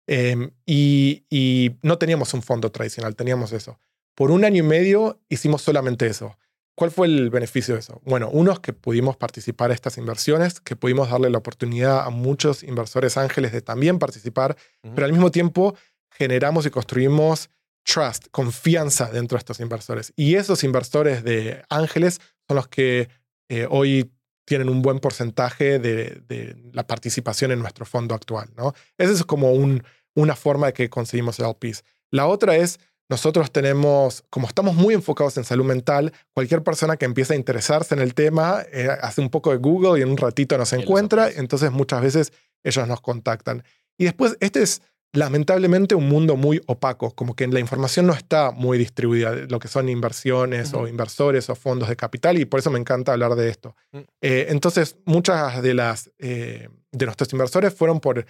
[0.07, 3.79] Em, y, y no teníamos un fondo tradicional, teníamos eso.
[4.15, 6.37] Por un año y medio hicimos solamente eso.
[6.75, 8.01] ¿Cuál fue el beneficio de eso?
[8.03, 12.09] Bueno, uno es que pudimos participar en estas inversiones, que pudimos darle la oportunidad a
[12.09, 15.75] muchos inversores ángeles de también participar, pero al mismo tiempo
[16.11, 17.49] generamos y construimos
[17.83, 20.11] trust, confianza dentro de estos inversores.
[20.17, 23.07] Y esos inversores de ángeles son los que
[23.47, 24.11] eh, hoy
[24.45, 28.49] tienen un buen porcentaje de, de la participación en nuestro fondo actual.
[28.55, 28.73] ¿no?
[28.97, 29.83] Esa es como un-
[30.15, 31.83] una forma de que conseguimos LPs.
[32.11, 32.79] La otra es,
[33.09, 37.93] nosotros tenemos, como estamos muy enfocados en salud mental, cualquier persona que empieza a interesarse
[37.95, 41.29] en el tema eh, hace un poco de Google y en un ratito nos encuentra,
[41.29, 42.31] entonces muchas veces
[42.63, 43.63] ellos nos contactan.
[43.97, 44.81] Y después, este es
[45.15, 49.67] lamentablemente un mundo muy opaco, como que la información no está muy distribuida, lo que
[49.67, 53.49] son inversiones o inversores o fondos de capital, y por eso me encanta hablar de
[53.49, 53.75] esto.
[53.91, 53.99] Mm.
[54.21, 58.25] Eh, entonces, muchas de las eh, de nuestros inversores fueron por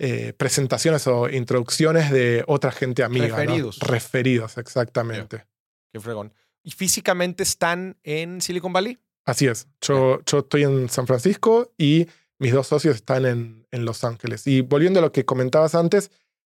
[0.00, 3.28] eh, presentaciones o introducciones de otra gente amiga.
[3.28, 3.36] ¿no?
[3.36, 3.78] Referidos.
[3.80, 5.44] Referidos, exactamente.
[5.92, 6.32] Qué fregón.
[6.62, 8.98] ¿Y físicamente están en Silicon Valley?
[9.24, 9.66] Así es.
[9.80, 12.06] Yo, yo estoy en San Francisco y
[12.38, 14.46] mis dos socios están en, en Los Ángeles.
[14.46, 16.10] Y volviendo a lo que comentabas antes,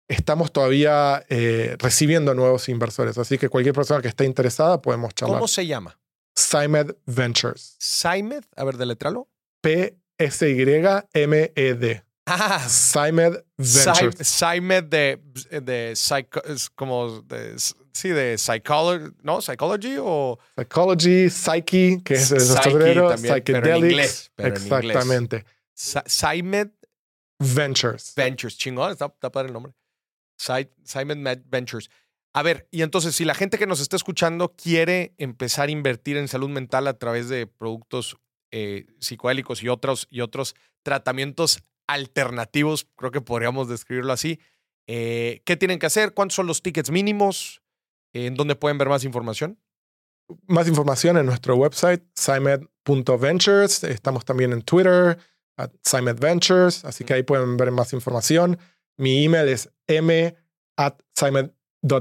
[0.09, 3.16] estamos todavía eh, recibiendo nuevos inversores.
[3.18, 5.38] Así que cualquier persona que esté interesada podemos charlar.
[5.38, 5.98] ¿Cómo se llama?
[6.34, 7.76] Symed Ventures.
[7.78, 9.28] Simed, a ver, deletralo.
[9.61, 10.03] P-S-Y-M-E-D.
[12.26, 14.26] Ah, Symed Ventures.
[14.28, 15.20] Simed de,
[15.61, 17.57] de psycho- es como de,
[17.92, 19.42] sí, de psychology, ¿no?
[19.42, 24.30] Psychology o Psychology, Psyche, que es el Psychedelics.
[24.36, 25.44] Exactamente.
[25.74, 26.70] Simed
[27.40, 28.12] Ventures.
[28.16, 28.57] Ventures.
[28.57, 29.72] Chingón, está, está padre el nombre.
[30.43, 31.88] Si- Simed Ma- Ventures.
[32.34, 36.16] A ver, y entonces, si la gente que nos está escuchando quiere empezar a invertir
[36.16, 38.16] en salud mental a través de productos
[38.51, 44.40] eh, psicoélicos y otros, y otros tratamientos alternativos, creo que podríamos describirlo así,
[44.86, 46.14] eh, ¿qué tienen que hacer?
[46.14, 47.62] ¿Cuántos son los tickets mínimos?
[48.14, 49.59] ¿En dónde pueden ver más información?
[50.47, 53.84] Más información en nuestro website, simed.ventures.
[53.84, 55.18] Estamos también en Twitter,
[55.57, 55.70] at
[56.18, 58.59] Ventures, así que ahí pueden ver más información.
[58.97, 60.36] Mi email es m
[60.76, 60.95] at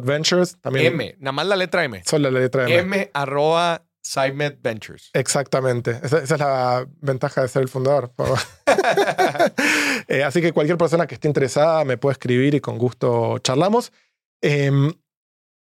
[0.03, 0.57] Ventures.
[0.61, 2.01] También M, nada más la letra M.
[2.05, 2.79] Solo la letra M.
[2.79, 3.83] M arroba
[4.61, 5.09] Ventures.
[5.13, 5.99] Exactamente.
[6.03, 8.11] Esa, es la ventaja de ser el fundador.
[10.07, 13.93] Eh, así que cualquier persona que esté interesada me puede escribir y con gusto charlamos.
[14.41, 14.91] Em,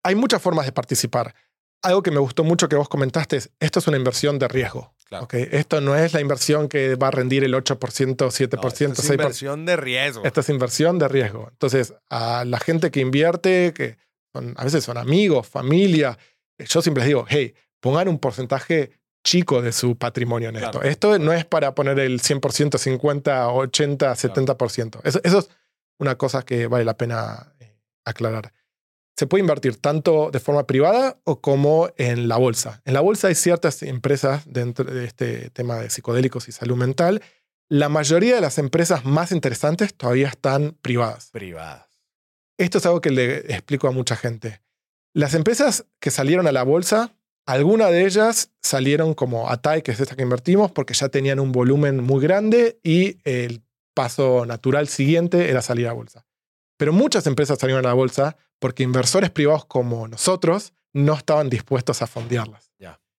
[0.05, 1.35] hay muchas formas de participar.
[1.83, 4.95] Algo que me gustó mucho que vos comentaste es, esto es una inversión de riesgo.
[5.33, 9.11] Esto no es la inversión que va a rendir el 8%, 7%, no, esto es
[9.11, 10.25] inversión de riesgo.
[10.25, 11.49] Esto es inversión de riesgo.
[11.51, 13.99] Entonces, a la gente que invierte, que
[14.35, 16.19] a veces son amigos, familia,
[16.59, 18.91] yo siempre les digo, hey, pongan un porcentaje
[19.25, 20.83] chico de su patrimonio en esto.
[20.83, 25.01] Esto no es para poner el 100%, 50, 80, 70%.
[25.05, 25.51] Eso, eso es
[25.99, 28.53] una cosa que vale la pena eh, aclarar.
[29.17, 32.83] Se puede invertir tanto de forma privada o como en la bolsa.
[32.85, 37.23] En la bolsa hay ciertas empresas dentro de este tema de psicodélicos y salud mental.
[37.69, 41.31] La mayoría de las empresas más interesantes todavía están privadas.
[41.33, 41.87] Privadas.
[42.59, 44.61] Esto es algo que le explico a mucha gente.
[45.15, 50.01] Las empresas que salieron a la bolsa, algunas de ellas salieron como Atai, que es
[50.01, 53.63] esta que invertimos, porque ya tenían un volumen muy grande y el
[53.95, 56.27] paso natural siguiente era salir a bolsa.
[56.77, 62.03] Pero muchas empresas salieron a la bolsa porque inversores privados como nosotros no estaban dispuestos
[62.03, 62.71] a fondearlas.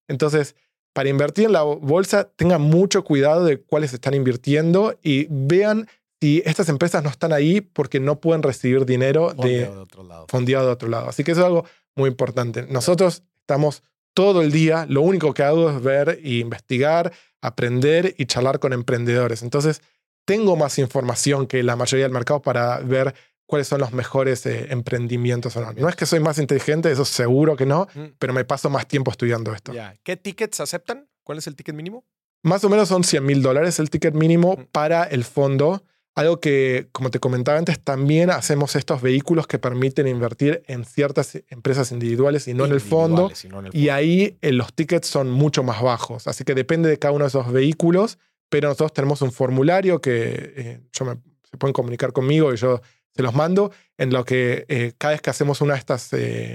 [0.10, 0.56] Entonces,
[0.94, 5.88] para invertir en la bolsa, tengan mucho cuidado de cuáles están invirtiendo y vean
[6.20, 10.26] y estas empresas no están ahí porque no pueden recibir dinero de, otro lado.
[10.30, 11.10] fondeado de otro lado.
[11.10, 11.66] Así que eso es algo
[11.96, 12.66] muy importante.
[12.68, 13.84] Nosotros estamos
[14.16, 18.74] todo el día, lo único que hago es ver e investigar, aprender y charlar con
[18.74, 19.44] emprendedores.
[19.44, 19.82] Entonces,
[20.26, 23.14] tengo más información que la mayoría del mercado para ver
[23.48, 25.74] cuáles son los mejores eh, emprendimientos o no.
[25.74, 28.02] No es que soy más inteligente, eso seguro que no, mm.
[28.20, 29.74] pero me paso más tiempo estudiando esto.
[30.04, 31.08] ¿Qué tickets aceptan?
[31.24, 32.06] ¿Cuál es el ticket mínimo?
[32.43, 34.66] Más o menos son 100 mil dólares el ticket mínimo mm.
[34.72, 35.84] para el fondo.
[36.14, 41.38] Algo que, como te comentaba antes, también hacemos estos vehículos que permiten invertir en ciertas
[41.50, 43.32] empresas individuales y no, en, el fondo,
[43.72, 46.28] y ahí eh, los tickets son mucho más bajos.
[46.28, 48.18] Así que depende de cada uno de esos vehículos,
[48.50, 52.82] pero nosotros tenemos un formulario que eh, se pueden comunicar conmigo y yo
[53.18, 56.11] se los mando, en lo que eh, cada vez que hacemos una de estas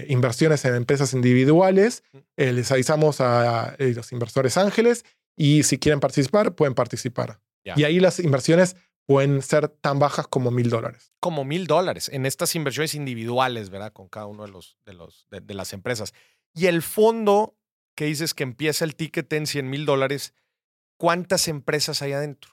[0.08, 2.04] inversiones en empresas individuales,
[2.36, 5.04] les avisamos a, los inversores ángeles
[5.36, 7.40] y si quieren participar, pueden participar.
[7.64, 11.12] Y ahí las inversiones pueden ser tan bajas como mil dólares.
[11.20, 13.92] Como mil dólares en estas inversiones individuales, ¿verdad?
[13.92, 16.14] Con cada uno de, los, de, los, de, las empresas.
[16.54, 17.56] Y el fondo
[17.94, 20.34] que dices que empieza el ticket en 100 mil dólares,
[20.96, 22.51] ¿cuántas empresas hay adentro?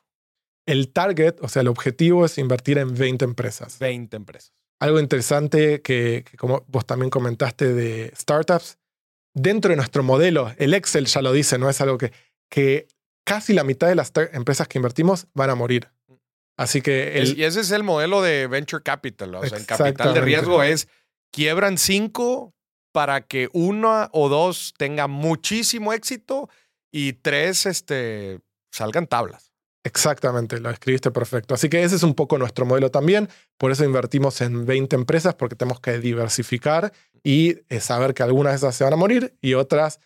[0.69, 3.79] El target, o sea, el objetivo es invertir en 20 empresas.
[3.79, 4.53] 20 empresas.
[4.79, 8.77] Algo interesante que, que como vos también comentaste de startups,
[9.33, 12.13] dentro de nuestro modelo, el Excel ya lo dice, no es algo que,
[12.49, 12.87] que
[13.25, 15.89] casi la mitad de las empresas que invertimos van a morir.
[16.55, 17.23] Así que...
[17.35, 19.33] y ese es el modelo de venture capital.
[19.33, 20.87] O sea, el capital de riesgo es
[21.31, 22.53] quiebran cinco
[22.91, 26.47] para que uno o dos tenga muchísimo éxito
[26.91, 28.41] y tres este,
[28.71, 29.48] salgan tablas.
[29.83, 31.53] Exactamente, lo escribiste perfecto.
[31.53, 33.29] Así que ese es un poco nuestro modelo también.
[33.57, 36.91] Por eso invertimos en 20 empresas, porque tenemos que diversificar
[37.23, 39.99] y eh, saber que algunas de esas se van a morir y otras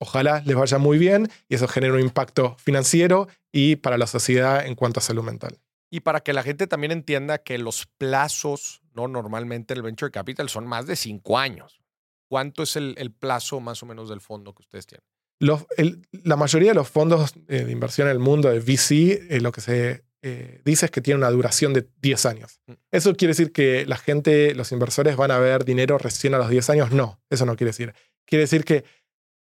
[0.00, 4.64] ojalá les vaya muy bien y eso genera un impacto financiero y para la sociedad
[4.64, 5.58] en cuanto a salud mental.
[5.90, 9.08] Y para que la gente también entienda que los plazos, ¿no?
[9.08, 11.80] Normalmente el venture capital son más de cinco años.
[12.28, 15.04] ¿Cuánto es el, plazo más o menos del fondo que ustedes tienen?
[15.40, 19.52] La mayoría de los fondos eh, de inversión en el mundo de VC, eh, lo
[19.52, 22.60] que se eh, dice es que tiene una duración de 10 años.
[22.66, 22.72] Mm.
[22.90, 26.48] ¿Eso quiere decir que la gente, los inversores van a ver dinero recién a los
[26.48, 26.90] 10 años?
[26.90, 27.94] No, eso no quiere decir.
[28.26, 28.84] Quiere decir que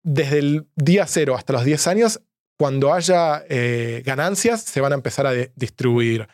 [0.03, 2.21] desde el día cero hasta los 10 años
[2.57, 6.29] cuando haya eh, ganancias, se van a empezar a distribuir.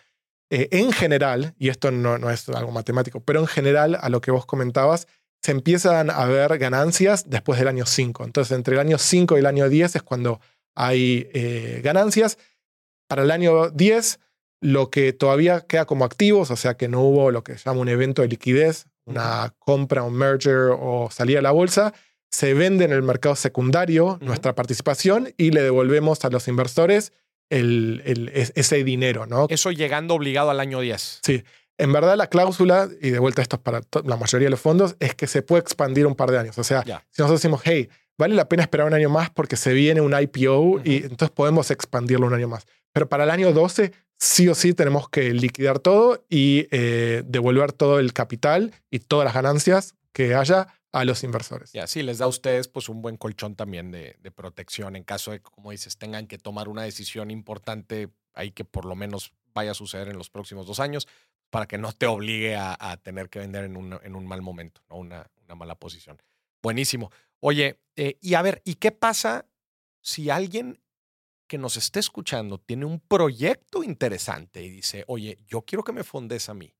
[0.52, 4.32] En general, y esto no, no, es algo matemático, pero en general, a lo que
[4.32, 5.06] vos comentabas,
[5.42, 8.24] se empiezan a ver ganancias después del año 5.
[8.24, 10.40] Entonces, entre el año 5 y el año 10 es cuando
[10.74, 12.38] hay eh, ganancias.
[13.08, 14.20] Para el año 10,
[14.60, 17.80] lo que todavía queda como activos, o sea que no hubo lo que se llama
[17.80, 21.94] un evento de liquidez, una compra, un merger o salida a la bolsa,
[22.30, 27.12] se vende en el mercado secundario nuestra participación y le devolvemos a los inversores
[27.48, 29.46] el, ese dinero, ¿no?
[29.50, 31.20] Eso llegando obligado al año 10.
[31.22, 31.42] Sí.
[31.80, 34.96] En verdad la cláusula, y de vuelta esto es para la mayoría de los fondos,
[35.00, 36.58] es que se puede expandir un par de años.
[36.58, 39.72] O sea, si nosotros decimos, hey, vale la pena esperar un año más porque se
[39.72, 42.66] viene un IPO y entonces podemos expandirlo un año más.
[42.92, 47.72] Pero para el año 12, sí o sí tenemos que liquidar todo y eh, devolver
[47.72, 51.74] todo el capital y todas las ganancias que haya a los inversores.
[51.74, 55.30] Y así les da a ustedes pues un buen colchón también de, protección en caso
[55.30, 59.32] de que, como dices, tengan que tomar una decisión importante ahí que por lo menos
[59.54, 61.08] vaya a suceder en los próximos dos años
[61.50, 64.82] para que no te obligue a, tener que vender en un, en un mal momento,
[64.88, 64.96] ¿no?
[64.96, 66.20] una, una mala posición.
[66.62, 67.10] Buenísimo.
[67.40, 69.46] Oye, eh, y a ver, ¿y qué pasa
[70.00, 70.80] si alguien
[71.46, 76.04] que nos esté escuchando tiene un proyecto interesante y dice, oye, yo quiero que me
[76.04, 76.74] fondes a mí?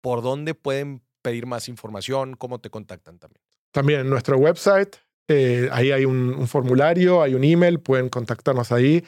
[0.00, 2.34] ¿Por dónde pueden pedir más información?
[2.36, 3.42] ¿Cómo te contactan también?
[3.72, 4.96] También en nuestro website,
[5.28, 9.04] eh, ahí hay un, formulario, hay un email, pueden contactarnos ahí.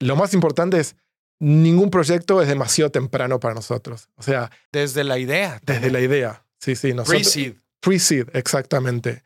[0.00, 0.96] Lo más importante es,
[1.38, 4.08] ningún proyecto es demasiado temprano para nosotros.
[4.16, 4.50] O sea...
[4.72, 5.60] Desde la idea.
[5.64, 6.44] Desde la idea.
[6.58, 6.92] Sí, sí.
[6.92, 7.54] Pre-seed.
[7.80, 9.22] Pre-seed, exactamente.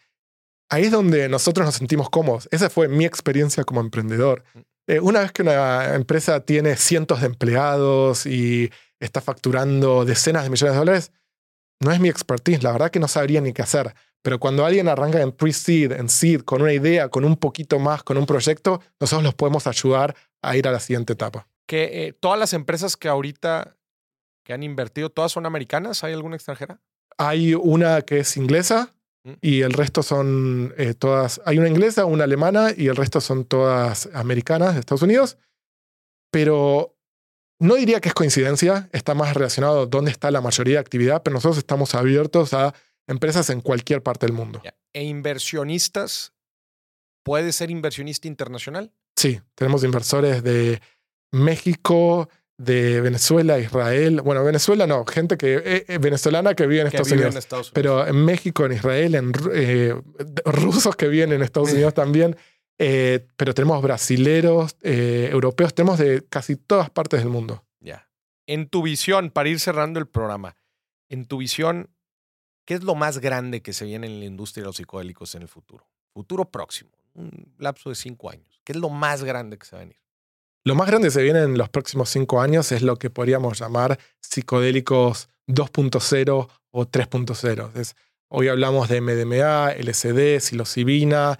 [0.68, 2.48] Ahí es donde nosotros nos sentimos cómodos.
[2.50, 4.44] Esa fue mi experiencia como emprendedor.
[4.54, 4.60] Mm.
[4.86, 10.50] Eh, una vez que una empresa tiene cientos de empleados y está facturando decenas de
[10.50, 11.12] millones de dólares,
[11.80, 13.94] no es mi expertise, la verdad que no sabría ni qué hacer.
[14.22, 18.02] Pero cuando alguien arranca en pre-seed, en seed, con una idea, con un poquito más,
[18.02, 21.46] con un proyecto, nosotros los podemos ayudar a ir a la siguiente etapa.
[21.70, 23.76] Que eh, todas las empresas que ahorita
[24.44, 26.02] que han invertido, ¿todas son americanas?
[26.02, 26.80] ¿Hay alguna extranjera?
[27.16, 28.92] Hay una que es inglesa
[29.22, 29.34] mm.
[29.40, 31.40] y el resto son eh, todas.
[31.46, 35.38] Hay una inglesa, una alemana y el resto son todas americanas de Estados Unidos.
[36.32, 36.96] Pero
[37.60, 41.22] no diría que es coincidencia, está más relacionado a dónde está la mayoría de actividad,
[41.22, 42.74] pero nosotros estamos abiertos a
[43.06, 44.60] empresas en cualquier parte del mundo.
[44.92, 46.32] ¿E inversionistas?
[47.22, 48.92] ¿Puede ser inversionista internacional?
[49.14, 50.80] Sí, tenemos inversores de
[51.32, 52.28] México,
[52.60, 54.20] de Venezuela, Israel.
[54.20, 58.22] Bueno, Venezuela no, gente que eh, eh, venezolana que vive en, Estados, Unidos, Pero en
[58.22, 59.94] México, en Israel, en eh,
[60.44, 62.36] rusos que viven en Estados Unidos también.
[62.76, 67.62] Pero tenemos brasileros, europeos, tenemos de casi todas partes del mundo.
[67.78, 68.08] Ya.
[68.46, 70.56] En tu visión, para ir cerrando el programa,
[71.10, 71.90] en tu visión,
[72.64, 75.42] ¿qué es lo más grande que se viene en la industria de los psicodélicos en
[75.42, 75.90] el futuro?
[76.14, 78.62] Futuro próximo, un lapso de cinco años.
[78.64, 79.99] ¿Qué es lo más grande que se va a venir?
[80.64, 83.58] Lo más grande que se viene en los próximos cinco años es lo que podríamos
[83.58, 87.94] llamar psicodélicos 2.0 o 3.0.
[88.28, 91.38] Hoy hablamos de MDMA, LSD, psilocibina,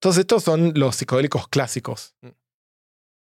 [0.00, 2.14] todos estos son los psicodélicos clásicos.
[2.22, 2.28] Mm.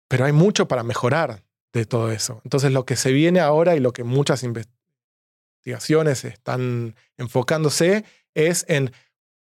[0.08, 1.44] Pero hay mucho para mejorar
[1.74, 2.42] de todo eso.
[2.44, 8.92] Entonces lo que se viene ahora y lo que muchas investigaciones están enfocándose es en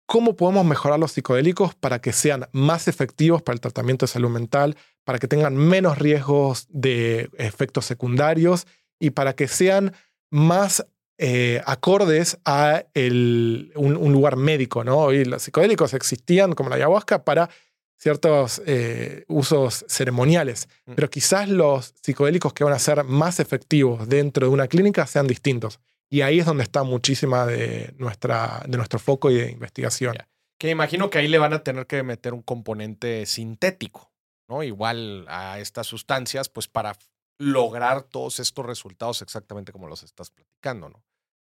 [0.06, 4.30] cómo podemos mejorar los psicodélicos para que sean más efectivos para el tratamiento de salud
[4.30, 8.66] mental, para que tengan menos riesgos de efectos secundarios
[8.98, 9.92] y para que sean
[10.30, 10.86] más
[11.18, 14.84] eh, acordes a un, lugar médico.
[14.84, 14.98] ¿no?
[14.98, 17.50] Hoy los psicodélicos existían, como la ayahuasca, para
[17.98, 20.92] ciertos eh, usos ceremoniales, mm.
[20.94, 25.26] pero quizás los psicodélicos que van a ser más efectivos dentro de una clínica sean
[25.26, 25.80] distintos.
[26.10, 30.16] Y ahí es donde está muchísima de, nuestra, de nuestro foco y de investigación.
[30.58, 34.12] Que imagino que ahí le van a tener que meter un componente sintético,
[34.48, 34.62] ¿no?
[34.62, 36.96] Igual a estas sustancias, pues para
[37.38, 41.04] lograr todos estos resultados exactamente como los estás platicando, ¿no?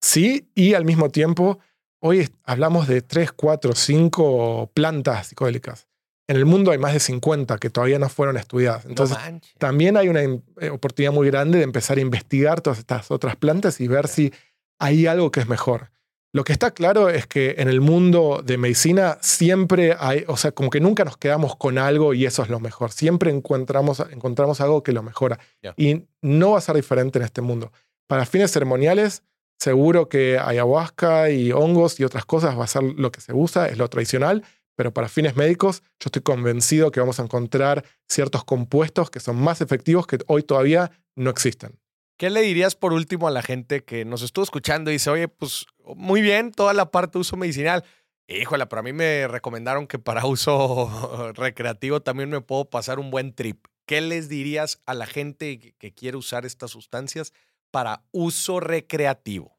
[0.00, 1.58] Sí, y al mismo tiempo,
[2.00, 5.85] hoy hablamos de 3, 4, 5 plantas psicodélicas.
[6.28, 8.84] En el mundo hay más de 50 que todavía no fueron estudiadas.
[8.84, 9.16] Entonces,
[9.58, 13.80] también hay una eh, oportunidad muy grande de empezar a investigar todas estas otras plantas
[13.80, 14.32] y ver si
[14.78, 15.90] hay algo que es mejor.
[16.32, 20.52] Lo que está claro es que en el mundo de medicina siempre hay, o sea,
[20.52, 22.92] como que nunca nos quedamos con algo y eso es lo mejor.
[22.92, 25.38] Siempre encontramos, encontramos algo que lo mejora.
[25.78, 27.72] Y no va a ser diferente en este mundo.
[28.06, 29.22] Para fines ceremoniales,
[29.58, 33.68] seguro que ayahuasca y hongos y otras cosas va a ser lo que se usa,
[33.68, 34.44] es lo tradicional,
[34.76, 39.36] pero para fines médicos yo estoy convencido que vamos a encontrar ciertos compuestos que son
[39.36, 41.80] más efectivos que hoy todavía no existen.
[42.18, 45.28] ¿Qué le dirías por último a la gente que nos estuvo escuchando y dice, oye,
[45.28, 45.66] pues
[45.96, 47.84] muy bien, toda la parte de uso medicinal?
[48.28, 53.10] Híjole, pero a mí me recomendaron que para uso recreativo también me puedo pasar un
[53.10, 53.66] buen trip.
[53.86, 57.32] ¿Qué les dirías a la gente que quiere usar estas sustancias
[57.70, 59.56] para uso recreativo?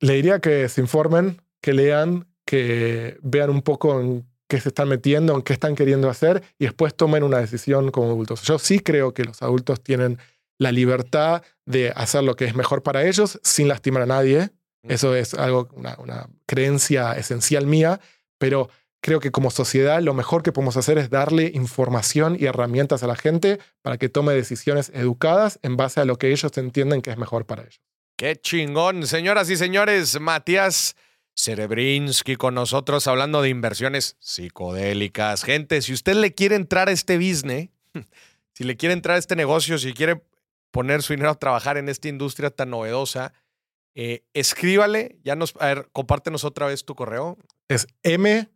[0.00, 4.88] Le diría que se informen, que lean, que vean un poco en qué se están
[4.88, 8.42] metiendo, en qué están queriendo hacer y después tomen una decisión como adultos.
[8.42, 10.18] Yo sí creo que los adultos tienen
[10.58, 14.50] la libertad de hacer lo que es mejor para ellos sin lastimar a nadie.
[14.82, 18.00] Eso es algo, una, una creencia esencial mía,
[18.38, 18.70] pero
[19.02, 23.06] creo que como sociedad lo mejor que podemos hacer es darle información y herramientas a
[23.06, 27.10] la gente para que tome decisiones educadas en base a lo que ellos entienden que
[27.10, 27.80] es mejor para ellos.
[28.16, 29.06] Qué chingón.
[29.06, 30.96] Señoras y señores, Matías
[31.36, 35.44] Cerebrinsky con nosotros hablando de inversiones psicodélicas.
[35.44, 37.68] Gente, si usted le quiere entrar a este business,
[38.54, 40.22] si le quiere entrar a este negocio, si quiere
[40.70, 43.32] poner su dinero a trabajar en esta industria tan novedosa,
[43.94, 47.38] eh, escríbale, ya nos, a ver, compártenos otra vez tu correo.
[47.68, 48.48] Es m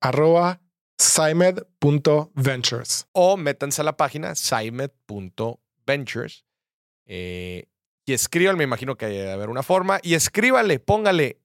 [0.00, 0.60] arroba
[0.98, 3.06] Symed.ventures.
[3.12, 6.44] O métanse a la página Symed.ventures.
[7.06, 7.66] Eh,
[8.04, 9.98] y escríbanle, me imagino que hay de haber una forma.
[10.02, 11.41] Y escríbale, póngale,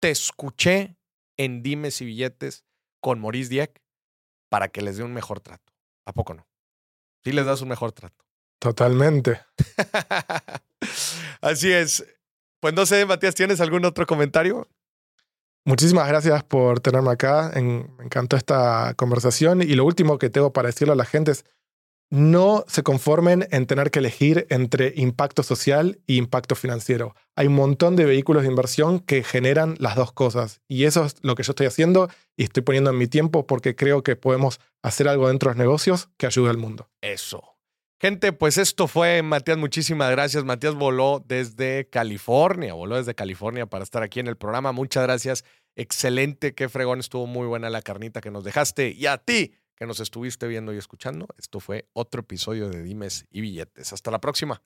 [0.00, 0.96] te escuché
[1.36, 2.64] en Dimes y Billetes
[3.00, 3.80] con Maurice Dieck
[4.48, 5.72] para que les dé un mejor trato.
[6.06, 6.48] ¿A poco no?
[7.22, 8.24] Sí les das un mejor trato.
[8.58, 9.40] Totalmente.
[11.40, 12.04] Así es.
[12.60, 14.68] Pues no sé, Matías, ¿tienes algún otro comentario?
[15.64, 17.52] Muchísimas gracias por tenerme acá.
[17.54, 19.62] me encantó esta conversación.
[19.62, 21.44] Y lo último que tengo para decirle a la gente es,
[22.10, 27.14] no se conformen en tener que elegir entre impacto social e impacto financiero.
[27.36, 30.60] Hay un montón de vehículos de inversión que generan las dos cosas.
[30.68, 33.76] Y eso es lo que yo estoy haciendo y estoy poniendo en mi tiempo porque
[33.76, 36.88] creo que podemos hacer algo dentro de los negocios que ayude al mundo.
[37.00, 37.56] Eso.
[38.00, 40.42] Gente, pues esto fue Matías, muchísimas gracias.
[40.42, 44.72] Matías voló desde California, voló desde California para estar aquí en el programa.
[44.72, 45.44] Muchas gracias.
[45.76, 48.90] Excelente, qué fregón, estuvo muy buena la carnita que nos dejaste.
[48.90, 53.26] Y a ti, que nos estuviste viendo y escuchando, esto fue otro episodio de Dimes
[53.30, 53.94] y Billetes.
[53.94, 54.62] Hasta la próxima.